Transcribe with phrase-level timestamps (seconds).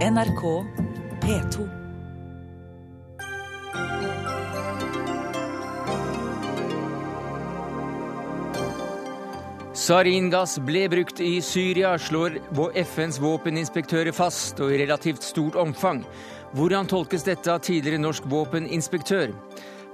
[0.00, 0.64] NRK
[1.20, 1.64] P2.
[9.74, 12.38] Saringass ble brukt i Syria, slår
[12.80, 16.00] FNs våpeninspektører fast, og i relativt stort omfang.
[16.56, 19.36] Hvordan tolkes dette av tidligere norsk våpeninspektør?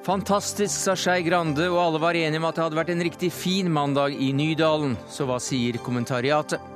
[0.07, 3.35] Fantastisk, sa Skei Grande, og alle var enige om at det hadde vært en riktig
[3.35, 4.95] fin mandag i Nydalen.
[5.11, 6.76] Så hva sier kommentariatet?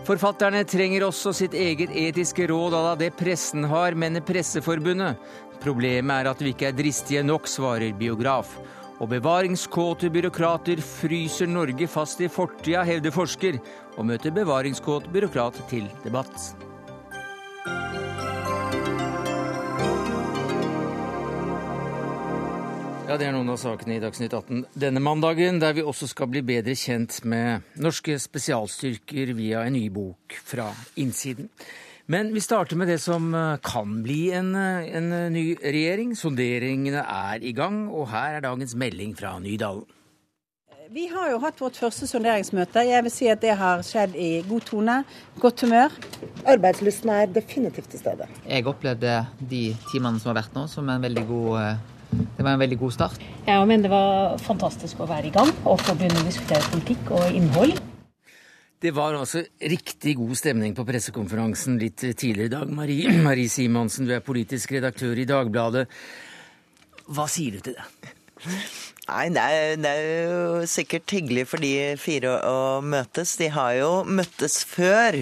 [0.00, 5.20] Forfatterne trenger også sitt eget etiske råd à la det pressen har, mener Presseforbundet.
[5.60, 8.54] Problemet er at vi ikke er dristige nok, svarer biograf.
[9.00, 13.60] Og bevaringskåte byråkrater fryser Norge fast i fortida, hevder forsker,
[13.96, 16.50] og møter bevaringskåt byråkrat til debatt.
[23.10, 26.28] Ja, Det er noen av sakene i Dagsnytt 18 denne mandagen, der vi også skal
[26.30, 31.48] bli bedre kjent med norske spesialstyrker via en ny bok fra innsiden.
[32.06, 36.14] Men vi starter med det som eh, kan bli en, eh, en ny regjering.
[36.14, 39.90] Sonderingene er i gang, og her er dagens melding fra Nydalen.
[40.94, 42.86] Vi har jo hatt vårt første sonderingsmøte.
[42.86, 45.00] Jeg vil si at det har skjedd i god tone,
[45.42, 45.98] godt humør.
[46.46, 48.30] Arbeidslysten er definitivt til stede.
[48.46, 52.54] Jeg opplevde de timene som har vært nå, som en veldig god eh, det var
[52.54, 53.22] en veldig god start.
[53.46, 57.12] Jeg mener det var fantastisk å være i gang og få begynne å diskutere politikk
[57.16, 57.78] og innhold.
[58.80, 62.70] Det var altså riktig god stemning på pressekonferansen litt tidligere i dag.
[62.72, 65.84] Marie, Marie Simonsen, du er politisk redaktør i Dagbladet.
[67.10, 67.86] Hva sier du til det?
[69.10, 73.34] Nei, det er, det er, jo sikkert hyggelig for de fire å møtes.
[73.40, 75.18] De har jo møttes før.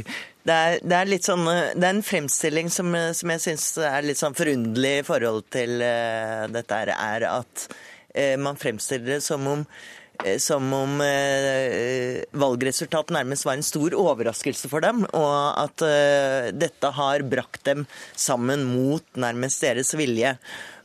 [0.49, 4.07] Det er, det er litt sånn, det er en fremstilling som, som jeg syns er
[4.07, 9.23] litt sånn forunderlig i forhold til uh, dette her, er at uh, man fremstiller det
[9.27, 10.08] som om Eh,
[10.43, 16.91] som om eh, valgresultatet nærmest var en stor overraskelse for dem, og at eh, dette
[16.97, 17.85] har brakt dem
[18.19, 20.35] sammen mot nærmest deres vilje.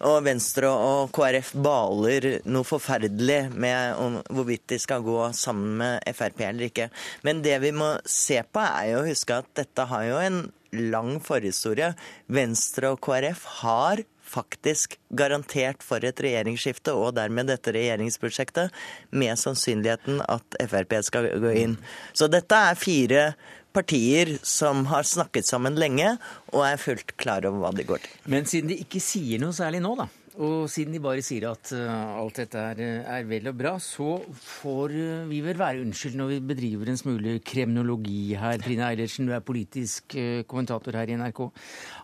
[0.05, 6.43] Og Venstre og KrF baler noe forferdelig med hvorvidt de skal gå sammen med Frp
[6.43, 6.89] eller ikke.
[7.25, 10.43] Men det vi må se på, er jo å huske at dette har jo en
[10.93, 11.93] lang forhistorie.
[12.33, 18.73] Venstre og KrF har faktisk garantert for et regjeringsskifte, og dermed dette regjeringsprosjektet,
[19.13, 21.77] med sannsynligheten at Frp skal gå inn.
[22.17, 23.27] Så dette er fire
[23.73, 26.15] partier som har snakket sammen lenge,
[26.53, 28.19] og er fullt klar over hva de går til.
[28.29, 30.09] Men siden de ikke sier noe særlig nå, da,
[30.41, 34.15] og siden de bare sier at uh, alt dette er, er, vel og bra, så
[34.41, 38.57] får uh, vi vel være unnskyldt når vi bedriver en smule kremnologi her.
[38.63, 41.45] Trine Eilertsen, du er politisk uh, kommentator her i NRK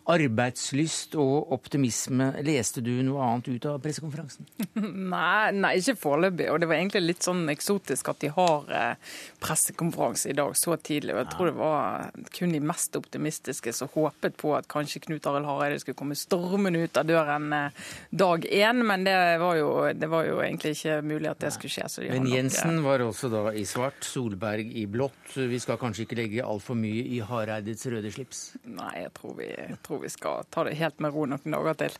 [0.10, 2.32] arbeidslyst og optimisme.
[2.46, 4.48] Leste du noe annet ut av pressekonferansen?
[5.14, 6.48] Nei, nei, ikke foreløpig.
[6.52, 10.78] Og det var egentlig litt sånn eksotisk at de har eh, pressekonferanse i dag så
[10.82, 11.14] tidlig.
[11.16, 15.28] Og jeg tror det var kun de mest optimistiske som håpet på at kanskje Knut
[15.30, 19.70] Arild Hareide skulle komme stormende ut av døren eh, dag én, men det var, jo,
[19.96, 22.08] det var, jo, egentlig ikke mulig at det skulle skje.
[22.12, 25.36] men Jensen var også da i svart, Solberg i blått.
[25.36, 28.42] Vi skal kanskje ikke legge altfor mye i Hareides røde slips?
[28.68, 29.50] Nei, jeg tror vi,
[29.86, 31.98] tror vi skal ta det helt med ro noen dager til.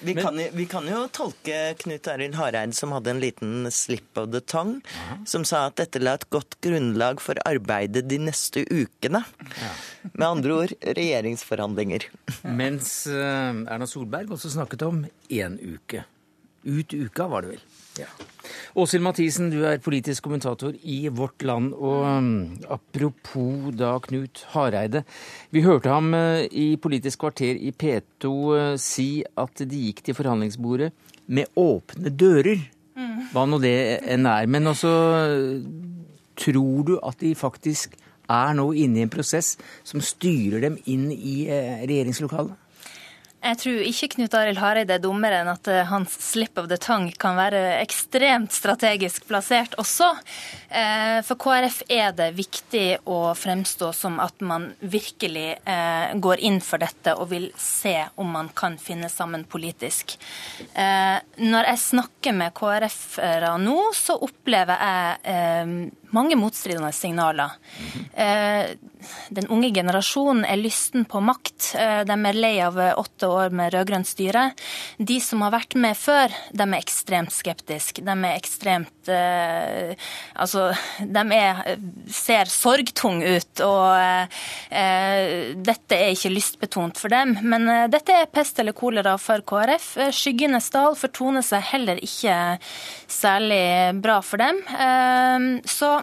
[0.00, 4.18] Vi, Men, kan, vi kan, jo tolke Knut Arild Hareid som hadde en liten slip
[4.20, 5.18] of the tongue, ja.
[5.28, 9.24] som sa at dette la et godt grunnlag for arbeidet de neste ukene.
[9.60, 9.74] Ja.
[10.12, 12.06] Med andre ord regjeringsforhandlinger.
[12.46, 16.04] Mens uh, Erna Solberg også snakket om én uke.
[16.66, 17.64] Ut uka, var det vel.
[17.96, 18.08] Ja.
[18.76, 21.72] Åshild Mathisen, du er politisk kommentator i Vårt Land.
[21.74, 25.04] Og um, apropos da Knut Hareide.
[25.54, 30.18] Vi hørte ham uh, i Politisk kvarter i P2 uh, si at de gikk til
[30.18, 30.90] forhandlingsbordet
[31.26, 32.66] med åpne dører.
[32.96, 33.28] Mm.
[33.32, 34.50] Hva nå det enn er.
[34.50, 34.92] Men også
[36.36, 37.96] tror du at de faktisk
[38.28, 39.54] er nå inne i en prosess
[39.86, 42.56] som styrer dem inn i uh, regjeringslokalet?
[43.46, 46.78] Jeg tror ikke Knut Arild Hareide er dummere enn at eh, hans slip of the
[46.82, 50.08] tongue kan være ekstremt strategisk plassert også.
[50.66, 56.58] Eh, for KrF er det viktig å fremstå som at man virkelig eh, går inn
[56.64, 60.16] for dette og vil se om man kan finne sammen politisk.
[60.76, 67.56] Når jeg snakker med KrF-ere nå, så opplever jeg mange motstridende signaler.
[69.28, 71.72] Den unge generasjonen er lysten på makt.
[72.08, 74.48] De er lei av åtte år med rød-grønt styre.
[74.98, 78.04] De som har vært med før, de er ekstremt skeptiske.
[78.06, 79.94] De er ekstremt eh,
[80.36, 80.68] Altså,
[81.00, 81.60] de er,
[82.12, 83.62] ser sorgtung ut.
[83.64, 84.36] Og
[84.70, 87.36] eh, dette er ikke lystbetont for dem.
[87.42, 89.88] Men eh, dette er pest eller kolera for KrF.
[90.14, 92.36] Skyggenes dal fortoner seg heller ikke
[93.10, 93.62] særlig
[94.04, 94.60] bra for dem.
[94.76, 95.95] Eh, så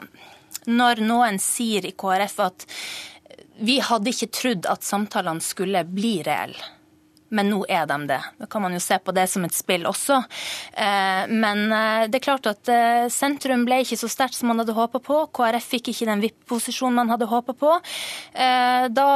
[0.70, 2.68] når noen sier i KrF at
[3.64, 6.72] Vi hadde ikke trodd at samtalene skulle bli reelle.
[7.34, 8.20] Men nå er de det.
[8.38, 10.20] Da kan man jo se på det som et spill også.
[10.78, 14.62] Eh, men eh, det er klart at eh, sentrum ble ikke så sterkt som man
[14.62, 15.20] hadde håpa på.
[15.34, 17.76] KrF fikk ikke den VIP-posisjonen man hadde håpa på.
[18.34, 19.08] Da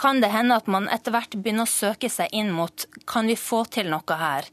[0.00, 3.36] kan det hende at man etter hvert begynner å søke seg inn mot kan vi
[3.36, 4.48] få til noe her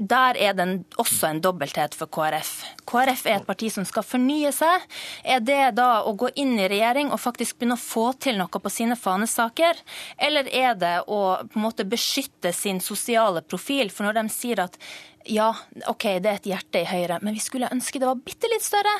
[0.00, 0.66] der er det
[0.96, 2.52] også en dobbelthet for KrF.
[2.88, 4.86] KrF er et parti som skal fornye seg.
[5.24, 8.48] Er det da å gå inn i regjering og faktisk begynne å få til noe
[8.64, 9.76] på sine fanesaker,
[10.16, 13.92] eller er det å på en måte beskytte sin sosiale profil?
[13.92, 14.80] For når de sier at
[15.28, 15.50] ja,
[15.86, 18.64] OK, det er et hjerte i Høyre, men vi skulle ønske det var bitte litt
[18.64, 18.92] større.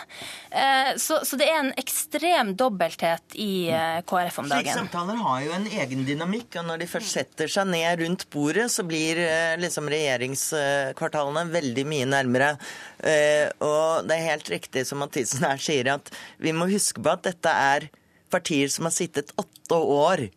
[0.50, 4.68] Eh, så, så, det er en ekstrem dobbelthet i eh, KrF om dagen.
[4.68, 8.26] Slike samtaler har jo en egen dynamikk, og når de først setter seg ned rundt
[8.34, 12.52] bordet, så blir eh, liksom regjeringskvartalene veldig mye nærmere.
[13.64, 16.12] Og det er helt riktig som Mathisen her sier, at
[16.42, 17.88] vi må huske på at dette er
[18.30, 20.28] partier som har sittet åtte år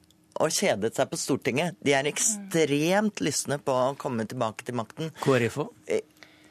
[0.41, 1.77] og kjedet seg på Stortinget.
[1.85, 5.13] De er ekstremt lystne på å komme tilbake til makten.
[5.23, 5.71] KrF òg?
[5.87, 6.01] Eh,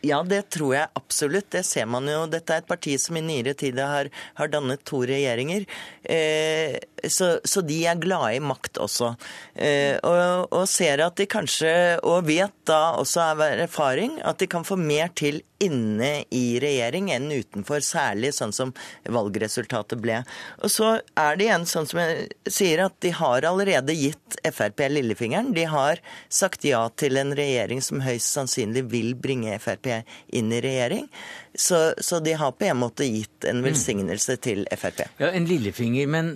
[0.02, 1.50] ja, det tror jeg absolutt.
[1.54, 2.24] Det ser man jo.
[2.30, 5.66] Dette er et parti som i nyere tid har, har dannet to regjeringer.
[6.02, 6.78] Eh,
[7.08, 9.12] så, så, de er glade i makt også.
[9.54, 11.72] Eh, og, og, ser at de kanskje,
[12.06, 17.10] og vet da også av erfaring, at de kan få mer til inne i regjering
[17.14, 18.72] enn utenfor, særlig sånn som
[19.06, 20.22] valgresultatet ble.
[20.62, 24.82] Og så er det igjen sånn som jeg sier, at de har allerede gitt Frp
[24.90, 25.52] lillefingeren.
[25.54, 26.02] De har
[26.32, 29.92] sagt ja til en regjering som høyst sannsynlig vil bringe Frp
[30.34, 31.06] inn i regjering.
[31.54, 34.42] Så, så, de har på en måte gitt en velsignelse mm.
[34.44, 35.02] til Frp.
[35.20, 36.30] Ja, En lillefinger, men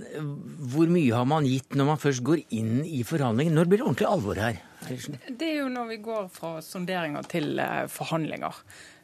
[0.72, 3.54] hvor mye har man gitt når man først går inn i forhandlinger?
[3.56, 4.60] Når blir det ordentlig alvor her?
[4.86, 8.60] Det er jo når vi går fra sonderinger til eh, forhandlinger.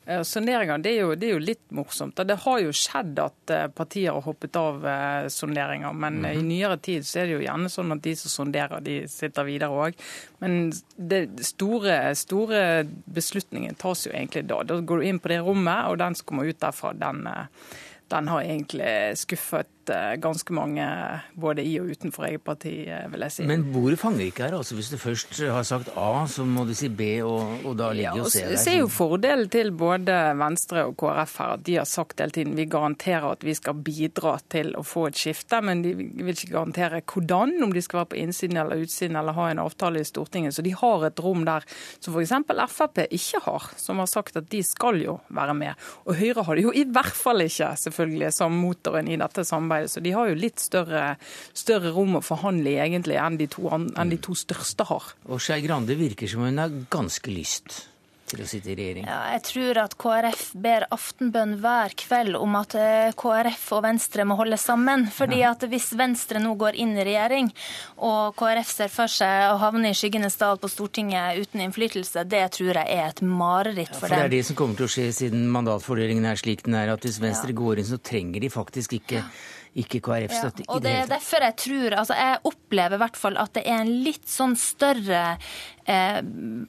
[0.07, 2.19] Eh, sonderinger det det er, jo, litt morsomt.
[2.27, 6.39] Det har jo skjedd at eh, partier har hoppet av eh, sonderinger, men mm -hmm.
[6.39, 9.45] i nyere tid så er det jo gjerne sånn at de som sonderer, de sitter
[9.45, 9.95] videre òg.
[10.39, 14.63] Men det store, store beslutningen tas jo egentlig da.
[14.63, 17.29] Da går du inn på det rommet, og den som kommer ut derfra, den,
[18.09, 20.85] den har egentlig skuffet Eh, ganske mange
[21.35, 23.47] både i og utenfor eget parti, eh, vil jeg si.
[23.49, 24.57] Men bordet fanger ikke her.
[24.57, 27.91] altså Hvis du først har sagt A, så må du si B, og, og da
[27.93, 28.55] ligger jo C der.
[28.55, 32.35] Jeg ser jo fordelen til både Venstre og KrF her, at de har sagt hele
[32.35, 36.35] tiden vi garanterer at vi skal bidra til å få et skifte, men de vil
[36.35, 40.03] ikke garantere hvordan, om de skal være på innsiden eller utsiden eller ha en avtale
[40.03, 40.55] i Stortinget.
[40.55, 41.67] Så de har et rom der
[41.99, 42.37] som f.eks.
[42.73, 45.87] Frp ikke har, som har sagt at de skal jo være med.
[46.07, 49.72] Og Høyre har det jo i hvert fall ikke, selvfølgelig, som motoren i dette samarbeidet
[49.73, 49.91] samarbeidet.
[49.91, 51.17] Så de har jo litt større,
[51.53, 55.15] større rom å forhandle i egentlig enn de to, enn de to største har.
[55.29, 57.89] Og Skei Grande virker som hun har ganske lyst
[58.33, 59.07] til å sitte i regjering?
[59.09, 64.27] Ja, jeg tror at KrF ber aftenbønn hver kveld om at eh, KrF og Venstre
[64.29, 65.07] må holde sammen.
[65.13, 67.51] Fordi at hvis Venstre nå går inn i regjering,
[68.01, 72.45] og KrF ser for seg å havne i skyggenes dal på Stortinget uten innflytelse, det
[72.57, 74.17] tror jeg er et mareritt for, ja, for dem.
[74.17, 76.95] For det er det som kommer til å skje siden mandatfordelingen er slik den er,
[76.95, 77.61] at hvis Venstre ja.
[77.61, 79.27] går inn, så trenger de faktisk ikke
[79.79, 80.67] ikke KrF støtter.
[80.67, 83.63] Ja, og det er derfor jeg tror altså Jeg opplever i hvert fall at det
[83.65, 85.23] er en litt sånn større
[85.85, 86.21] eh,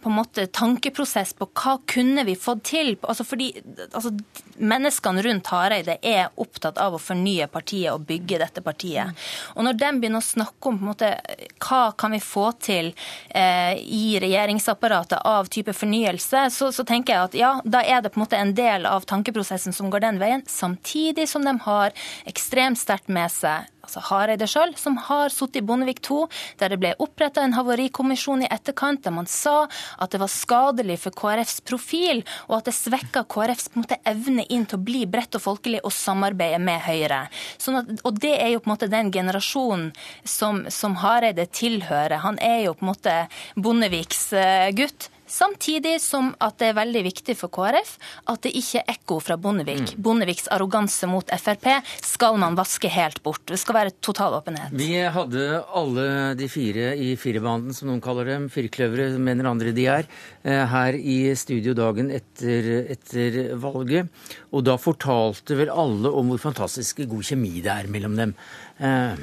[0.02, 2.96] på en måte tankeprosess på hva kunne vi fått til.
[3.02, 3.52] Altså fordi
[3.92, 4.14] altså,
[4.54, 9.18] Menneskene rundt Hareide er opptatt av å fornye partiet og bygge dette partiet.
[9.58, 11.10] Og Når de begynner å snakke om på en måte,
[11.58, 12.92] hva kan vi få til
[13.30, 18.14] eh, i regjeringsapparatet av type fornyelse, så, så, tenker jeg at ja, da er det
[18.14, 21.98] på en måte en del av tankeprosessen som går den veien, samtidig som de har
[22.30, 26.26] ekstremt sterk sterkt med seg altså Hareide sjøl, som har sittet i Bondevik II,
[26.60, 29.66] der det ble oppretta en havarikommisjon i etterkant, der man sa
[30.00, 34.66] at det var skadelig for KrFs profil, og at det svekka KrFs måte, evne inn
[34.70, 37.26] til å bli bredt og folkelig og samarbeide med Høyre.
[37.62, 39.92] Sånn at, og det er jo på en måte den generasjonen
[40.24, 42.22] som, som Hareide tilhører.
[42.24, 43.18] Han er jo på en måte
[43.60, 45.10] Bondeviks uh, gutt.
[45.34, 47.96] Samtidig som at det er veldig viktig for KrF
[48.30, 49.96] at det ikke er ekko fra Bondevik.
[49.96, 50.04] Mm.
[50.06, 51.66] Bondeviks arroganse mot Frp
[52.06, 53.42] skal man vaske helt bort.
[53.50, 54.76] Det skal være total åpenhet.
[54.78, 59.88] Vi hadde alle de fire i firebanden, som noen kaller dem, firkløvere mener andre de
[59.90, 60.08] er,
[60.44, 64.10] eh, her i studio dagen etter, etter valget.
[64.54, 68.36] Og da fortalte vel alle om hvor fantastisk god kjemi det er mellom dem.
[68.78, 69.18] Eh,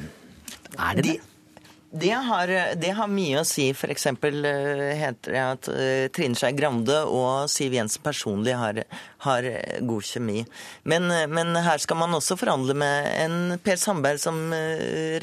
[0.75, 1.21] er det det?
[1.93, 2.47] Det har,
[2.79, 3.65] det har, mye å si.
[3.75, 4.05] F.eks.
[4.07, 8.79] Eh, heter det at uh, Trine Skei Grande og Siv Jensen personlig har,
[9.27, 9.49] har
[9.83, 10.45] god kjemi.
[10.87, 14.39] Men, eh, men, her skal man også forhandle med en Per Sandberg som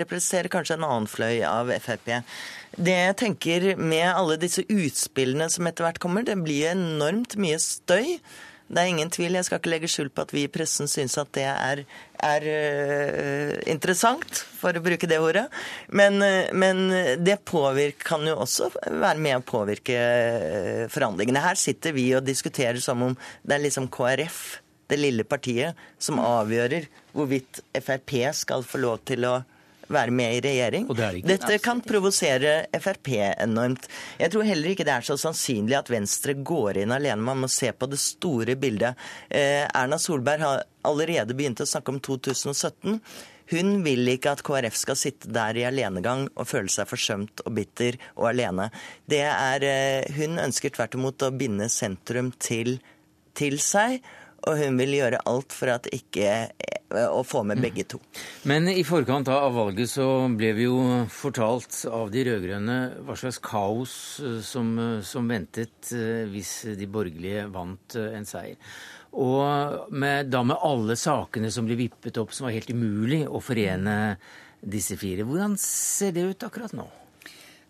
[0.02, 2.12] representerer kanskje en annen fløy av Frp.
[2.76, 7.62] Det jeg tenker med alle disse utspillene som etter hvert kommer, det blir enormt mye
[7.64, 8.18] støy.
[8.68, 9.38] Det er ingen tvil.
[9.38, 11.84] Jeg skal ikke legge skjul på at vi i pressen syns at det er,
[12.28, 15.46] er uh, interessant, for å bruke det ordet.
[15.88, 16.84] Men, uh, men
[17.24, 21.46] det påvirker, kan jo også være med å påvirke uh, forhandlingene.
[21.48, 23.16] Her sitter vi og diskuterer som om
[23.48, 24.42] det er liksom KrF,
[24.88, 29.38] det lille partiet, som avgjører hvorvidt Frp skal få lov til å
[29.94, 30.88] være med i regjering.
[30.88, 33.88] Det det Dette kan provosere Frp enormt.
[34.20, 37.24] Jeg tror heller ikke det er så sannsynlig at Venstre går inn alene.
[37.24, 39.00] Man må se på det store bildet.
[39.30, 43.00] Eh, Erna Solberg har allerede begynt å snakke om 2017.
[43.48, 47.54] Hun vil ikke at KrF skal sitte der i alenegang og føle seg forsømt og
[47.56, 48.70] bitter og alene.
[49.08, 52.80] Det er, eh, hun ønsker tvert imot å binde sentrum til,
[53.34, 54.02] til seg
[54.48, 56.34] og hun vil gjøre alt for at ikke
[56.90, 58.00] å få med begge to.
[58.48, 60.78] Men i forkant av valget så ble vi jo
[61.12, 62.78] fortalt av de rød-grønne
[63.08, 65.92] hva slags kaos eh, som, eh, som, ventet
[66.32, 68.56] hvis de borgerlige vant en seier.
[69.18, 73.42] Og med, da med alle sakene som ble vippet opp, som var helt umulig å
[73.42, 74.18] forene
[74.62, 75.26] disse fire.
[75.28, 76.88] Hvordan ser det ut akkurat nå?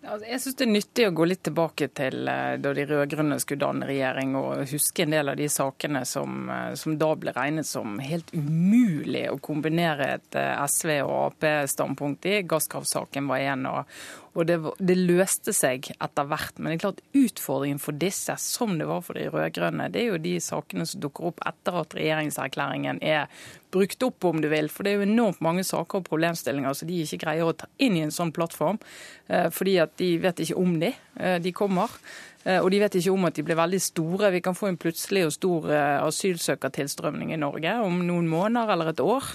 [0.07, 3.37] Altså, jeg syns det er nyttig å gå litt tilbake til eh, da de rød-grønne
[3.43, 7.33] skulle danne regjering, og huske en del av de sakene som, eh, som da ble
[7.35, 12.37] regnet som helt umulig å kombinere et eh, SV- og Ap-standpunkt i.
[12.47, 13.99] Gasskraftsaken var en, og,
[14.38, 16.60] og det, det, løste seg etter hvert.
[16.60, 20.12] Men det er klart utfordringen for disse, som det var for de rød-grønne, det er
[20.12, 23.25] jo de sakene som dukker opp etter at regjeringserklæringen er
[23.74, 24.70] brukt opp, om du vil.
[24.72, 27.70] For det er jo enormt mange saker og problemstillinger som de ikke greier å ta
[27.84, 28.79] inn i en sånn plattform.
[29.27, 30.94] Eh, fordi at de vet ikke om de.
[31.17, 31.98] Eh, de kommer.
[32.46, 34.32] Eh, og de vet ikke om at de blir veldig store.
[34.38, 35.72] Vi kan få en plutselig og stor
[36.06, 39.34] asylsøkertilstrømning i Norge om noen måneder eller et år.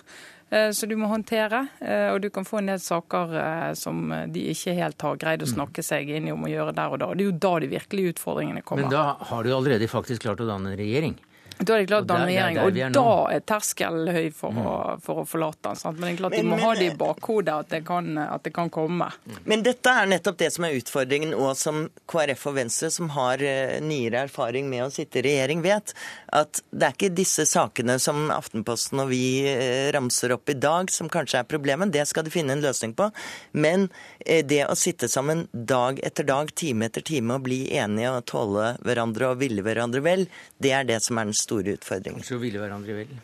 [0.53, 1.67] Eh, så du må håndtere.
[1.81, 4.05] Eh, og du kan få en del saker eh, som
[4.35, 5.55] de ikke helt har greid å mm.
[5.55, 7.09] snakke seg inn i om å gjøre der og da.
[7.17, 8.85] Det er jo da de virkelige utfordringene kommer.
[8.85, 11.17] Men da har du allerede faktisk klart å danne en regjering?
[11.63, 14.63] Da er det klart danne regjering, og da er terskelen høy for, mm.
[14.67, 15.79] å, for, å, forlate den.
[15.79, 15.99] Sant?
[16.01, 18.09] Men det er klart men, de må men, ha det i bakhodet at det, kan,
[18.23, 19.09] at det kan komme.
[19.49, 23.43] Men dette er nettopp det som er utfordringen, og som KrF og Venstre, som har
[23.45, 25.95] uh, nyere erfaring med å sitte i regjering, vet.
[26.35, 30.91] At det er ikke disse sakene som Aftenposten og vi uh, ramser opp i dag,
[30.93, 31.93] som kanskje er problemet.
[31.95, 33.11] Det skal de finne en løsning på.
[33.55, 38.17] Men uh, det å sitte sammen dag etter dag, time etter time, og bli enige
[38.17, 40.27] og tåle hverandre og ville hverandre vel,
[40.63, 42.27] det er det som er den store store utfordringer.
[42.27, 43.15] Så ville hverandre vel?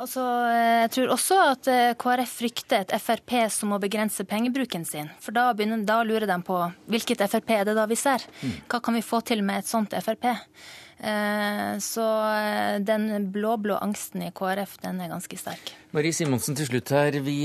[0.00, 5.10] Altså, jeg tror også at eh, KrF frykter et Frp som må begrense pengebruken sin.
[5.20, 6.56] For da, begynner, da lurer de på
[6.88, 8.24] hvilket Frp er det da vi ser?
[8.40, 8.54] Mm.
[8.70, 10.30] Hva kan vi få til med et sånt Frp?
[11.00, 15.72] Eh, så eh, den blå-blå angsten i KrF, den er ganske sterk.
[15.96, 17.16] Marie Simonsen, til slutt her.
[17.24, 17.38] Vi,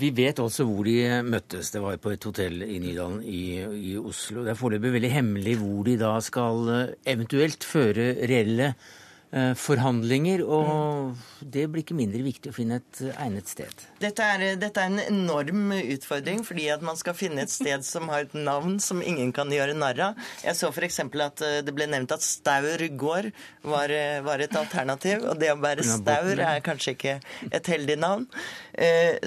[0.00, 1.72] vi vet også hvor de møttes.
[1.74, 3.42] Det var på et hotell i Nydalen i,
[3.90, 4.44] i Oslo.
[4.44, 6.74] Det er foreløpig veldig hemmelig hvor de da skal
[7.08, 8.99] eventuelt føre reelle Eh,
[9.30, 13.84] forhandlinger, og det blir ikke mindre viktig å finne et eh, egnet sted.
[14.02, 18.10] Dette er, dette er, en enorm utfordring, fordi at man skal finne et sted som
[18.12, 20.20] har et navn som ingen kan gjøre narr av.
[20.44, 21.00] Jeg så f.eks.
[21.06, 23.30] at eh, det ble nevnt at Staur gård
[23.62, 23.92] var,
[24.26, 27.16] var, et alternativ, og det å være Staur er kanskje ikke
[27.50, 28.26] et heldig navn.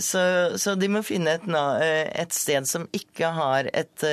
[0.02, 0.22] Så,
[0.58, 4.06] så de må finne et, et, sted som ikke har et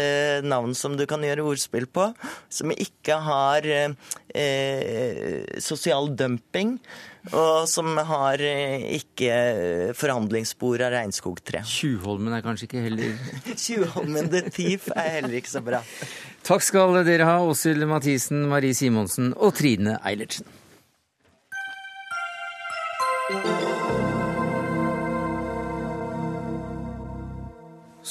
[0.44, 2.10] navn som du kan gjøre ordspill på,
[2.52, 3.94] som ikke har eh,
[5.80, 6.76] sosial dumping,
[7.32, 11.62] og som har eh, ikke forhandlingsspor av regnskogtre.
[11.68, 13.16] Tjuvholmen er kanskje ikke heller
[13.64, 15.82] Tjuvholmen the Thief er heller ikke så bra.
[16.46, 20.48] Takk skal dere ha, Åshild Mathisen, Marie Simonsen og Trine Eilertsen.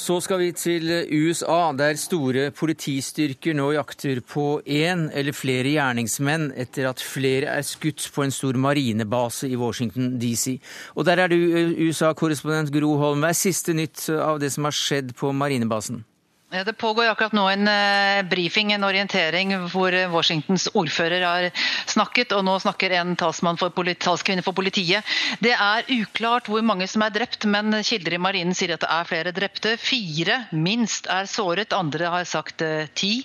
[0.00, 6.46] Så skal vi til USA, der store politistyrker nå jakter på én eller flere gjerningsmenn
[6.56, 10.56] etter at flere er skutt på en stor marinebase i Washington DC.
[10.96, 11.36] Og der er du,
[11.84, 13.20] USA-korrespondent Gro Holm.
[13.20, 16.00] Hva er siste nytt av det som har skjedd på marinebasen?
[16.50, 21.50] Det pågår akkurat nå en briefing, brifing, en orientering, hvor eh, Washingtons ordfører har
[21.86, 22.32] snakket.
[22.34, 25.06] Og nå snakker en talsmann for talskvinne for politiet.
[25.38, 28.90] Det er uklart hvor mange som er drept, men kilder i marinen sier at det
[28.90, 29.76] er flere drepte.
[29.78, 33.22] Fire minst er såret, andre har sagt uh, ti.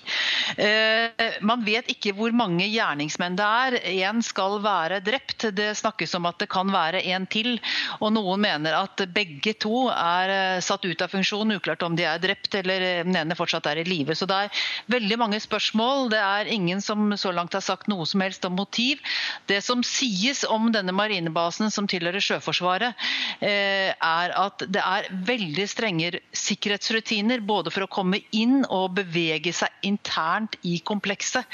[1.41, 3.79] Man vet ikke hvor mange gjerningsmenn det er.
[4.05, 5.47] Én skal være drept.
[5.57, 7.55] Det snakkes om at det kan være en til.
[7.97, 11.57] Og noen mener at begge to er satt ut av funksjon.
[11.57, 14.15] Uklart om de er drept eller den ene fortsatt er i live.
[14.15, 16.09] Så det er veldig mange spørsmål.
[16.13, 19.01] Det er ingen som så langt har sagt noe som helst om motiv.
[19.49, 23.07] Det som sies om denne marinebasen som tilhører Sjøforsvaret,
[23.45, 29.71] er at det er veldig strenge sikkerhetsrutiner både for å komme inn og bevege seg
[29.87, 31.45] internt i komplekset.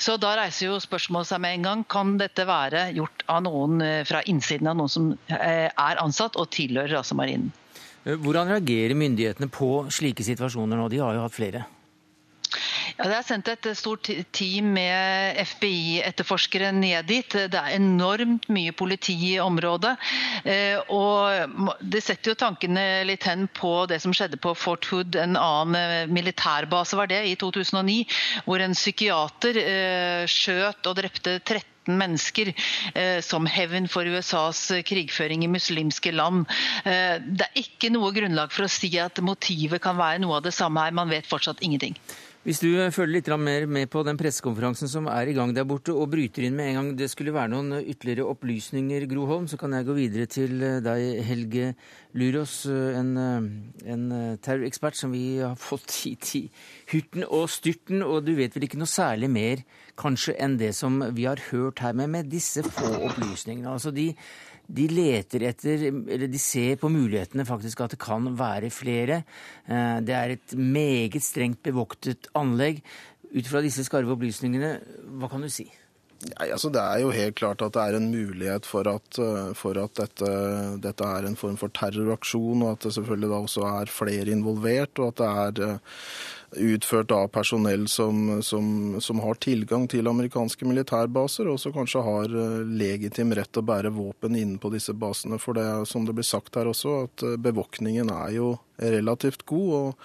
[0.00, 3.82] Så da reiser jo spørsmålet seg med en gang kan dette være gjort av noen
[4.08, 7.50] fra innsiden av noen som er ansatt og tilhører altså marinen.
[8.04, 10.88] Hvordan reagerer myndighetene på slike situasjoner nå?
[10.88, 11.66] De har jo hatt flere.
[13.00, 17.36] Ja, Det er sendt et stort team med FBI-etterforskere ned dit.
[17.52, 19.94] Det er enormt mye politi i området.
[20.92, 25.36] og Det setter jo tankene litt hen på det som skjedde på Fort Hood, en
[25.36, 28.04] annen militærbase var det, i 2009.
[28.44, 29.62] Hvor en psykiater
[30.28, 31.64] skjøt og drepte 13
[31.98, 32.52] mennesker
[32.94, 36.46] eh, som hevn for USAs krigføring i muslimske land.
[36.84, 40.46] Eh, det er ikke noe grunnlag for å si at motivet kan være noe av
[40.46, 40.96] det samme her.
[40.96, 41.98] Man vet fortsatt ingenting.
[42.40, 45.92] Hvis du følger litt mer med på den pressekonferansen som er i gang der borte,
[45.92, 49.58] og bryter inn med en gang det skulle være noen ytterligere opplysninger, Gro Holm, så
[49.60, 51.74] kan jeg gå videre til deg, Helge
[52.16, 53.12] Lurås, en,
[53.84, 54.06] en
[54.40, 56.42] terrorekspert som vi har fått hit i
[56.94, 58.00] hurten og styrten.
[58.08, 59.60] Og du vet vel ikke noe særlig mer
[60.00, 63.68] kanskje enn det som vi har hørt her med, med disse få opplysningene.
[63.76, 64.14] Altså de
[64.70, 69.22] de leter etter, eller de ser på mulighetene faktisk at det kan være flere.
[69.66, 72.82] Eh, det er et meget strengt bevoktet anlegg.
[73.30, 74.78] Ut fra disse skarve opplysningene,
[75.18, 75.68] hva kan du si?
[76.20, 79.52] Nei, altså det er jo helt klart at det er en mulighet for at, eh,
[79.56, 80.32] for at dette,
[80.84, 85.00] dette, er en form for terroraksjon, og at det selvfølgelig da også er flere involvert.
[85.00, 85.30] og at det
[85.64, 85.78] er eh,
[86.56, 92.34] utført av personell som, som, som, har tilgang til amerikanske militærbaser, og som kanskje har
[92.34, 95.38] eh, legitim rett til å bære våpen inne på disse basene.
[95.38, 99.72] For det som det blir sagt her også, at eh, bevåkningen er jo relativt god.
[99.78, 100.04] Og,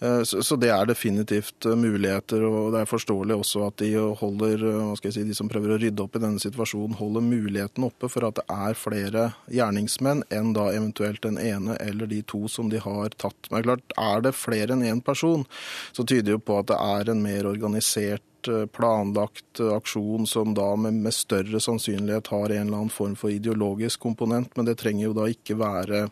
[0.00, 4.96] eh, så det er definitivt muligheter, og det er forståelig også at de holder, hva
[4.98, 8.10] skal jeg si, de som prøver å rydde opp i denne situasjonen, holder muligheten oppe
[8.12, 12.70] for at det er flere gjerningsmenn enn da eventuelt den ene eller de to som
[12.72, 13.50] de har tatt.
[13.50, 15.46] Men klart, er det flere enn én person,
[15.92, 20.54] så tyder jo på at det er en mer organisert Eh, planlagt eh, aksjon som
[20.54, 24.56] da med, med, større sannsynlighet har en eller annen form for ideologisk komponent.
[24.56, 26.06] Men det trenger jo da ikke være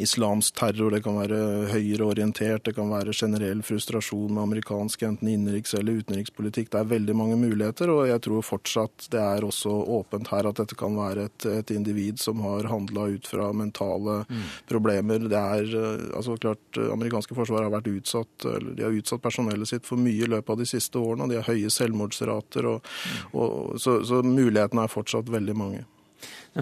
[0.00, 0.94] islamsk terror.
[0.94, 1.40] Det kan være
[1.72, 6.70] høyreorientert, det kan være generell frustrasjon med amerikansk enten innenriks- eller utenrikspolitikk.
[6.72, 10.60] Det er veldig mange muligheter, og jeg tror fortsatt det er også åpent her at
[10.62, 14.44] dette kan være et, et individ som har handla ut fra mentale mm.
[14.70, 15.28] problemer.
[15.28, 19.68] Det er eh, altså klart Amerikanske forsvaret har vært utsatt, eller de har utsatt personellet
[19.68, 21.26] sitt for mye i løpet av de siste årene.
[21.26, 22.70] og de har høye selvmordsrater.
[22.70, 22.94] Og,
[23.32, 25.82] og, så, så mulighetene er fortsatt veldig mange.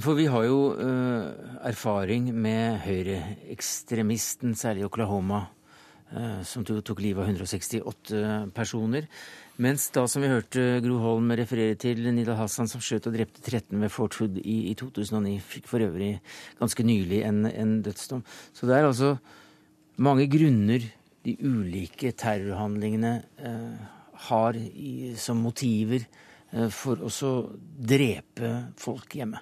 [0.01, 1.29] For vi har jo uh,
[1.68, 5.44] erfaring med høyreekstremisten, særlig i Oklahoma,
[6.14, 8.22] uh, som tok livet av 168
[8.57, 9.11] personer.
[9.61, 13.42] Mens da, som vi hørte Gro Holm referere til, Nidal Hassan som skjøt og drepte
[13.44, 16.14] 13 ved Fort Hood i, i 2009, fikk for øvrig
[16.59, 18.25] ganske nylig en, en dødsdom.
[18.57, 19.12] Så det er altså
[20.01, 20.88] mange grunner
[21.22, 23.12] de ulike terrorhandlingene
[23.44, 26.05] uh, har i, som motiver
[26.51, 27.33] eh, for å
[27.93, 29.41] drepe folk hjemme.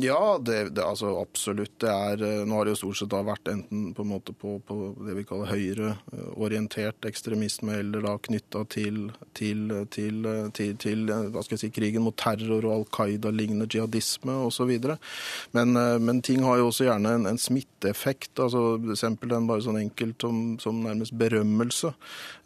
[0.00, 1.72] Ja, det, det, altså absolutt.
[1.82, 4.30] Det er, eh, nå har det jo stort sett da vært enten på, en måte
[4.30, 11.02] på, på det vi kaller høyreorientert ekstremisme, eller da knytta til, til, til, til,
[11.34, 14.70] hva skal jeg si, krigen mot terror og Al Qaida-lignende jihadisme osv.
[15.58, 18.38] Men, eh, men ting har jo også gjerne en, en smitteeffekt.
[18.38, 21.90] altså Eksempel den bare sånn enkelt som, som nærmest berømmelse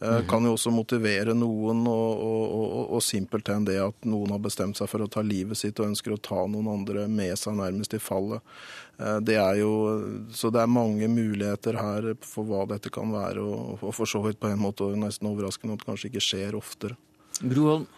[0.01, 0.25] mm.
[0.33, 4.81] kan jo også motivere noen, og, og, og, og simpelthen det at noen har bestemt
[4.81, 7.96] seg for å ta livet sitt og ønsker å ta noen andre med seg nærmest
[7.96, 8.44] i fallet.
[8.98, 9.72] Eh, det er jo,
[10.31, 14.38] så det er mange muligheter her for hva dette kan være, og, for så vidt
[14.38, 16.98] på en måte nesten overraskende at det kanskje ikke skjer oftere.
[17.42, 17.88] Broholm.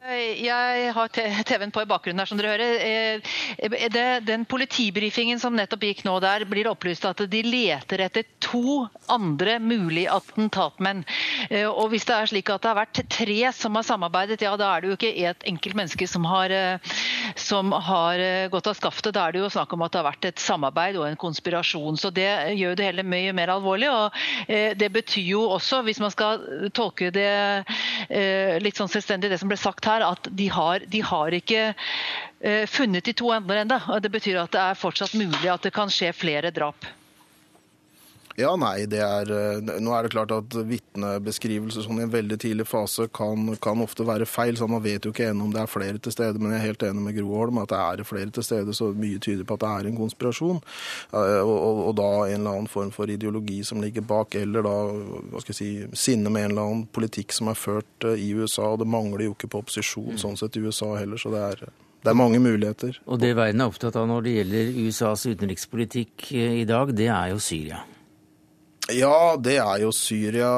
[0.00, 2.84] Jeg har TV-en på i bakgrunnen her, som dere hører.
[3.20, 8.24] Eh, det, den politibrifingen som nettopp gikk nå, der blir opplyst at de leter etter
[8.40, 11.02] to andre mulige attentatmenn.
[11.50, 14.54] Eh, og hvis det er slik at det har vært tre som har samarbeidet, ja
[14.56, 16.96] da er det jo ikke et enkelt menneske som har, eh,
[17.36, 19.12] som har gått av skaftet.
[19.18, 22.00] Da er det jo snakk om at det har vært et samarbeid og en konspirasjon.
[22.00, 23.92] Så det gjør det hele mye mer alvorlig.
[23.92, 24.16] Og
[24.48, 26.40] det betyr jo også, hvis man skal
[26.72, 27.28] tolke det
[28.64, 32.64] litt sånn selvstendig, det som ble sagt her, at de har, de har ikke uh,
[32.70, 33.80] funnet de to ender ennå.
[34.00, 36.86] Det betyr at det er fortsatt mulig at det kan skje flere drap.
[38.40, 39.30] Ja, nei, det er
[39.82, 44.06] Nå er det klart at vitnebeskrivelser sånn i en veldig tidlig fase kan, kan, ofte
[44.08, 44.56] være feil.
[44.58, 46.68] så Man vet jo ikke ennå om det er flere til stede, men jeg er
[46.70, 49.58] helt enig med Gro Holm at det er flere til stede, så mye tyder på
[49.58, 50.62] at det er en konspirasjon.
[51.12, 54.76] Og, og, og da en eller annen form for ideologi som ligger bak, eller da
[54.90, 55.70] hva skal jeg si,
[56.08, 58.72] sinne med en eller annen politikk som er ført i USA.
[58.72, 60.20] og Det mangler jo ikke på opposisjon mm.
[60.24, 62.96] sånn sett i USA heller, så det er det er mange muligheter.
[63.04, 67.34] Og det verden er opptatt av når det gjelder USAs utenrikspolitikk i dag, det er
[67.34, 67.82] jo Syria.
[68.92, 70.50] Ja, det er jo Syria,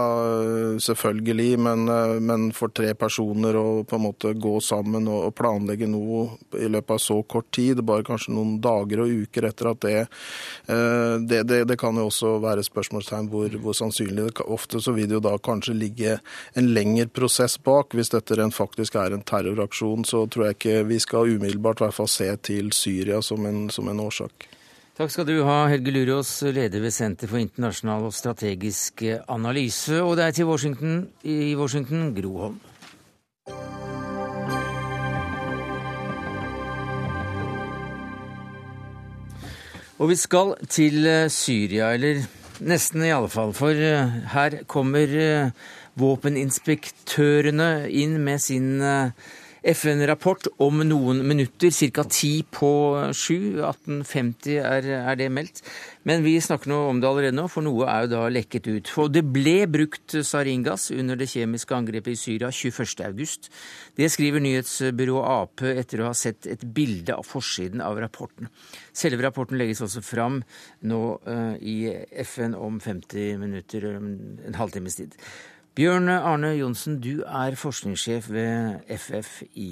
[0.81, 1.59] selvfølgelig.
[1.59, 1.85] Men,
[2.25, 6.97] men, for tre personer å på en måte gå sammen og planlegge noe i løpet
[6.97, 11.43] av så kort tid, bare kanskje noen dager og uker etter at det eh, Det,
[11.49, 15.19] det, det kan jo også være spørsmålstegn hvor, hvor sannsynlig det Ofte så vil det
[15.19, 16.17] jo da kanskje ligge
[16.59, 17.95] en lengre prosess bak.
[17.97, 21.87] Hvis dette rent faktisk er en terroraksjon, så tror jeg ikke vi skal umiddelbart i
[21.87, 24.49] hvert fall se til Syria som en, som en årsak.
[24.93, 30.03] Takk skal du ha, Helge Lurås, leder ved Senter for internasjonal og strategisk analyse.
[30.05, 32.61] Og det er til Washington, i Washington, Gro Holm.
[39.97, 42.25] Og vi skal til eh, Syria, eller
[42.61, 43.53] nesten i alle fall.
[43.57, 45.53] For eh, her kommer eh,
[45.97, 48.83] våpeninspektørene inn med sin
[49.63, 52.03] FN-rapport om noen minutter, ca.
[52.11, 52.71] ti på
[53.15, 53.63] sju.
[53.63, 55.63] 1850 er, er, det meldt.
[56.09, 58.91] Men vi snakker nå om det allerede nå, for noe er jo da lekket ut.
[58.91, 63.53] For det ble brukt saringass under det kjemiske angrepet i Syria 21.8.
[64.01, 68.51] Det skriver nyhetsbyrået Ap etter å ha sett et bilde av forsiden av rapporten.
[68.91, 70.43] Selve rapporten legges også fram
[70.91, 71.79] nå uh, i
[72.27, 75.15] FN om 50 minutter, en halvtimes tid.
[75.73, 79.71] Bjørn Arne Johnsen, du er forskningssjef ved FFI.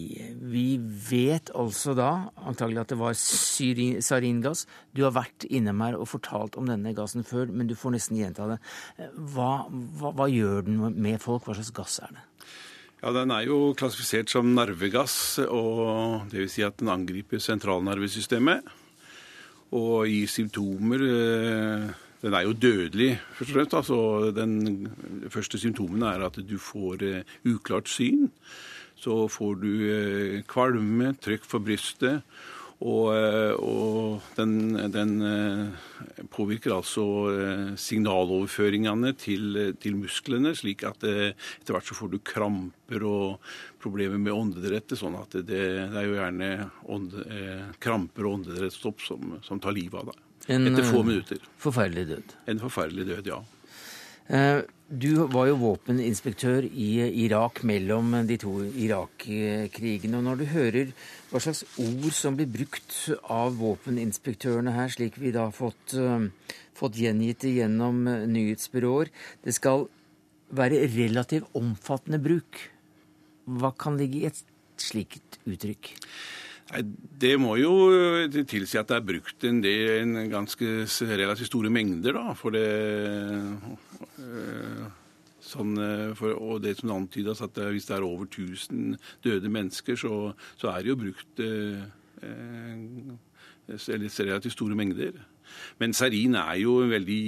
[0.48, 0.64] Vi
[1.10, 4.64] vet altså da antagelig at det var saringass.
[4.96, 8.16] Du har vært innom her og fortalt om denne gassen før, men du får nesten
[8.16, 8.58] gjenta det.
[9.12, 11.44] Hva, hva, hva gjør den med folk?
[11.44, 12.24] Hva slags gass er det?
[13.02, 16.56] Ja, Den er jo klassifisert som nervegass, og dvs.
[16.56, 18.72] Si at den angriper sentralnervesystemet
[19.76, 23.74] og gir symptomer eh, den er jo dødelig, først og fremst.
[23.80, 23.98] Altså,
[24.36, 24.88] den
[25.32, 28.28] første symptomene er at du får eh, uklart syn.
[29.00, 32.20] Så får du eh, kvalme, trykk for brystet.
[32.80, 35.10] Og, uh, og den, den
[36.32, 37.02] påvirker altså
[37.76, 43.52] signaloverføringene til, til, musklene, slik at etter hvert så får du kramper og
[43.84, 44.96] problemer med åndedrettet.
[44.96, 45.60] Sånn at det,
[45.92, 46.50] det er jo gjerne
[46.96, 47.28] ånde,
[47.84, 50.24] kramper og åndedrettsstopp som, som tar livet av deg.
[50.48, 51.40] En, Etter få eh, minutter.
[51.60, 52.36] Forferdelig død.
[52.48, 53.40] En forferdelig død, ja.
[54.30, 56.88] Eh, du var jo våpeninspektør i
[57.24, 60.18] Irak mellom de to Irak-krigene.
[60.18, 60.92] og Når du hører
[61.30, 62.96] hva slags ord som blir brukt
[63.30, 66.28] av våpeninspektørene her, slik vi da har fått, eh,
[66.74, 69.10] fått gjengitt det gjennom nyhetsbyråer
[69.44, 69.88] Det skal
[70.50, 72.70] være relativt omfattende bruk.
[73.46, 74.42] Hva kan ligge i et
[74.76, 75.94] slikt uttrykk?
[76.70, 76.82] Nei,
[77.20, 81.72] Det må jo eh, tilsi at det er brukt en, del, en ganske relativt store
[81.72, 82.32] mengder, da.
[82.38, 82.66] For det
[84.22, 84.86] øh,
[85.44, 89.98] sånn, eh, for, Og det som antydes at hvis det er over 1000 døde mennesker,
[90.00, 91.82] så, så er det jo brukt øh,
[93.70, 95.20] relativt store mengder.
[95.80, 97.20] Men sarin er jo veldig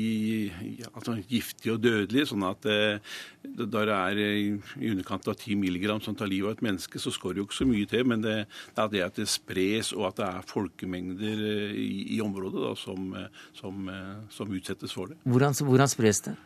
[0.92, 2.26] altså, giftig og dødelig.
[2.30, 6.56] sånn at eh, da det er i underkant av 10 mg som tar livet av
[6.56, 8.06] et menneske, så skår det jo ikke så mye til.
[8.08, 8.36] Men det,
[8.76, 12.62] det er det at det spres, og at det er folkemengder eh, i, i området
[12.62, 13.92] da, som, eh, som,
[14.30, 15.20] som, utsettes for det.
[15.24, 16.36] Hvordan, hvordan spres det?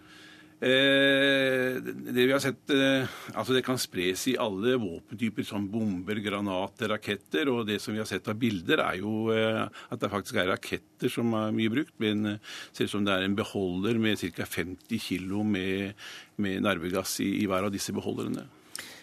[0.56, 3.04] Eh, det vi har sett, eh,
[3.36, 7.50] altså det kan spres i alle våpentyper, som bomber, granater, raketter.
[7.52, 10.48] Og det som vi har sett av bilder, er jo eh, at det faktisk er
[10.54, 11.92] raketter som er mye brukt.
[12.00, 12.38] Men det
[12.72, 14.48] ser ut som det er en beholder med ca.
[14.48, 15.92] 50 kg med,
[16.40, 18.48] med nervegass i, i hver av disse beholderne.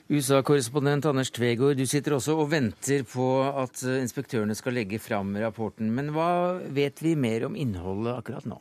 [0.10, 5.94] USA-korrespondent Anders Tvegård, du sitter også og venter på at inspektørene skal legge fram rapporten.
[5.94, 8.60] Men hva vet vi mer om innholdet akkurat nå?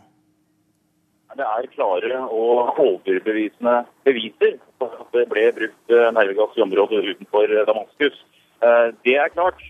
[1.37, 7.01] Det er klare og overbevisende beviser på at det ble brukt eh, nervegass i området
[7.07, 8.19] utenfor eh, Damaskus.
[8.61, 9.63] Eh, det er klart.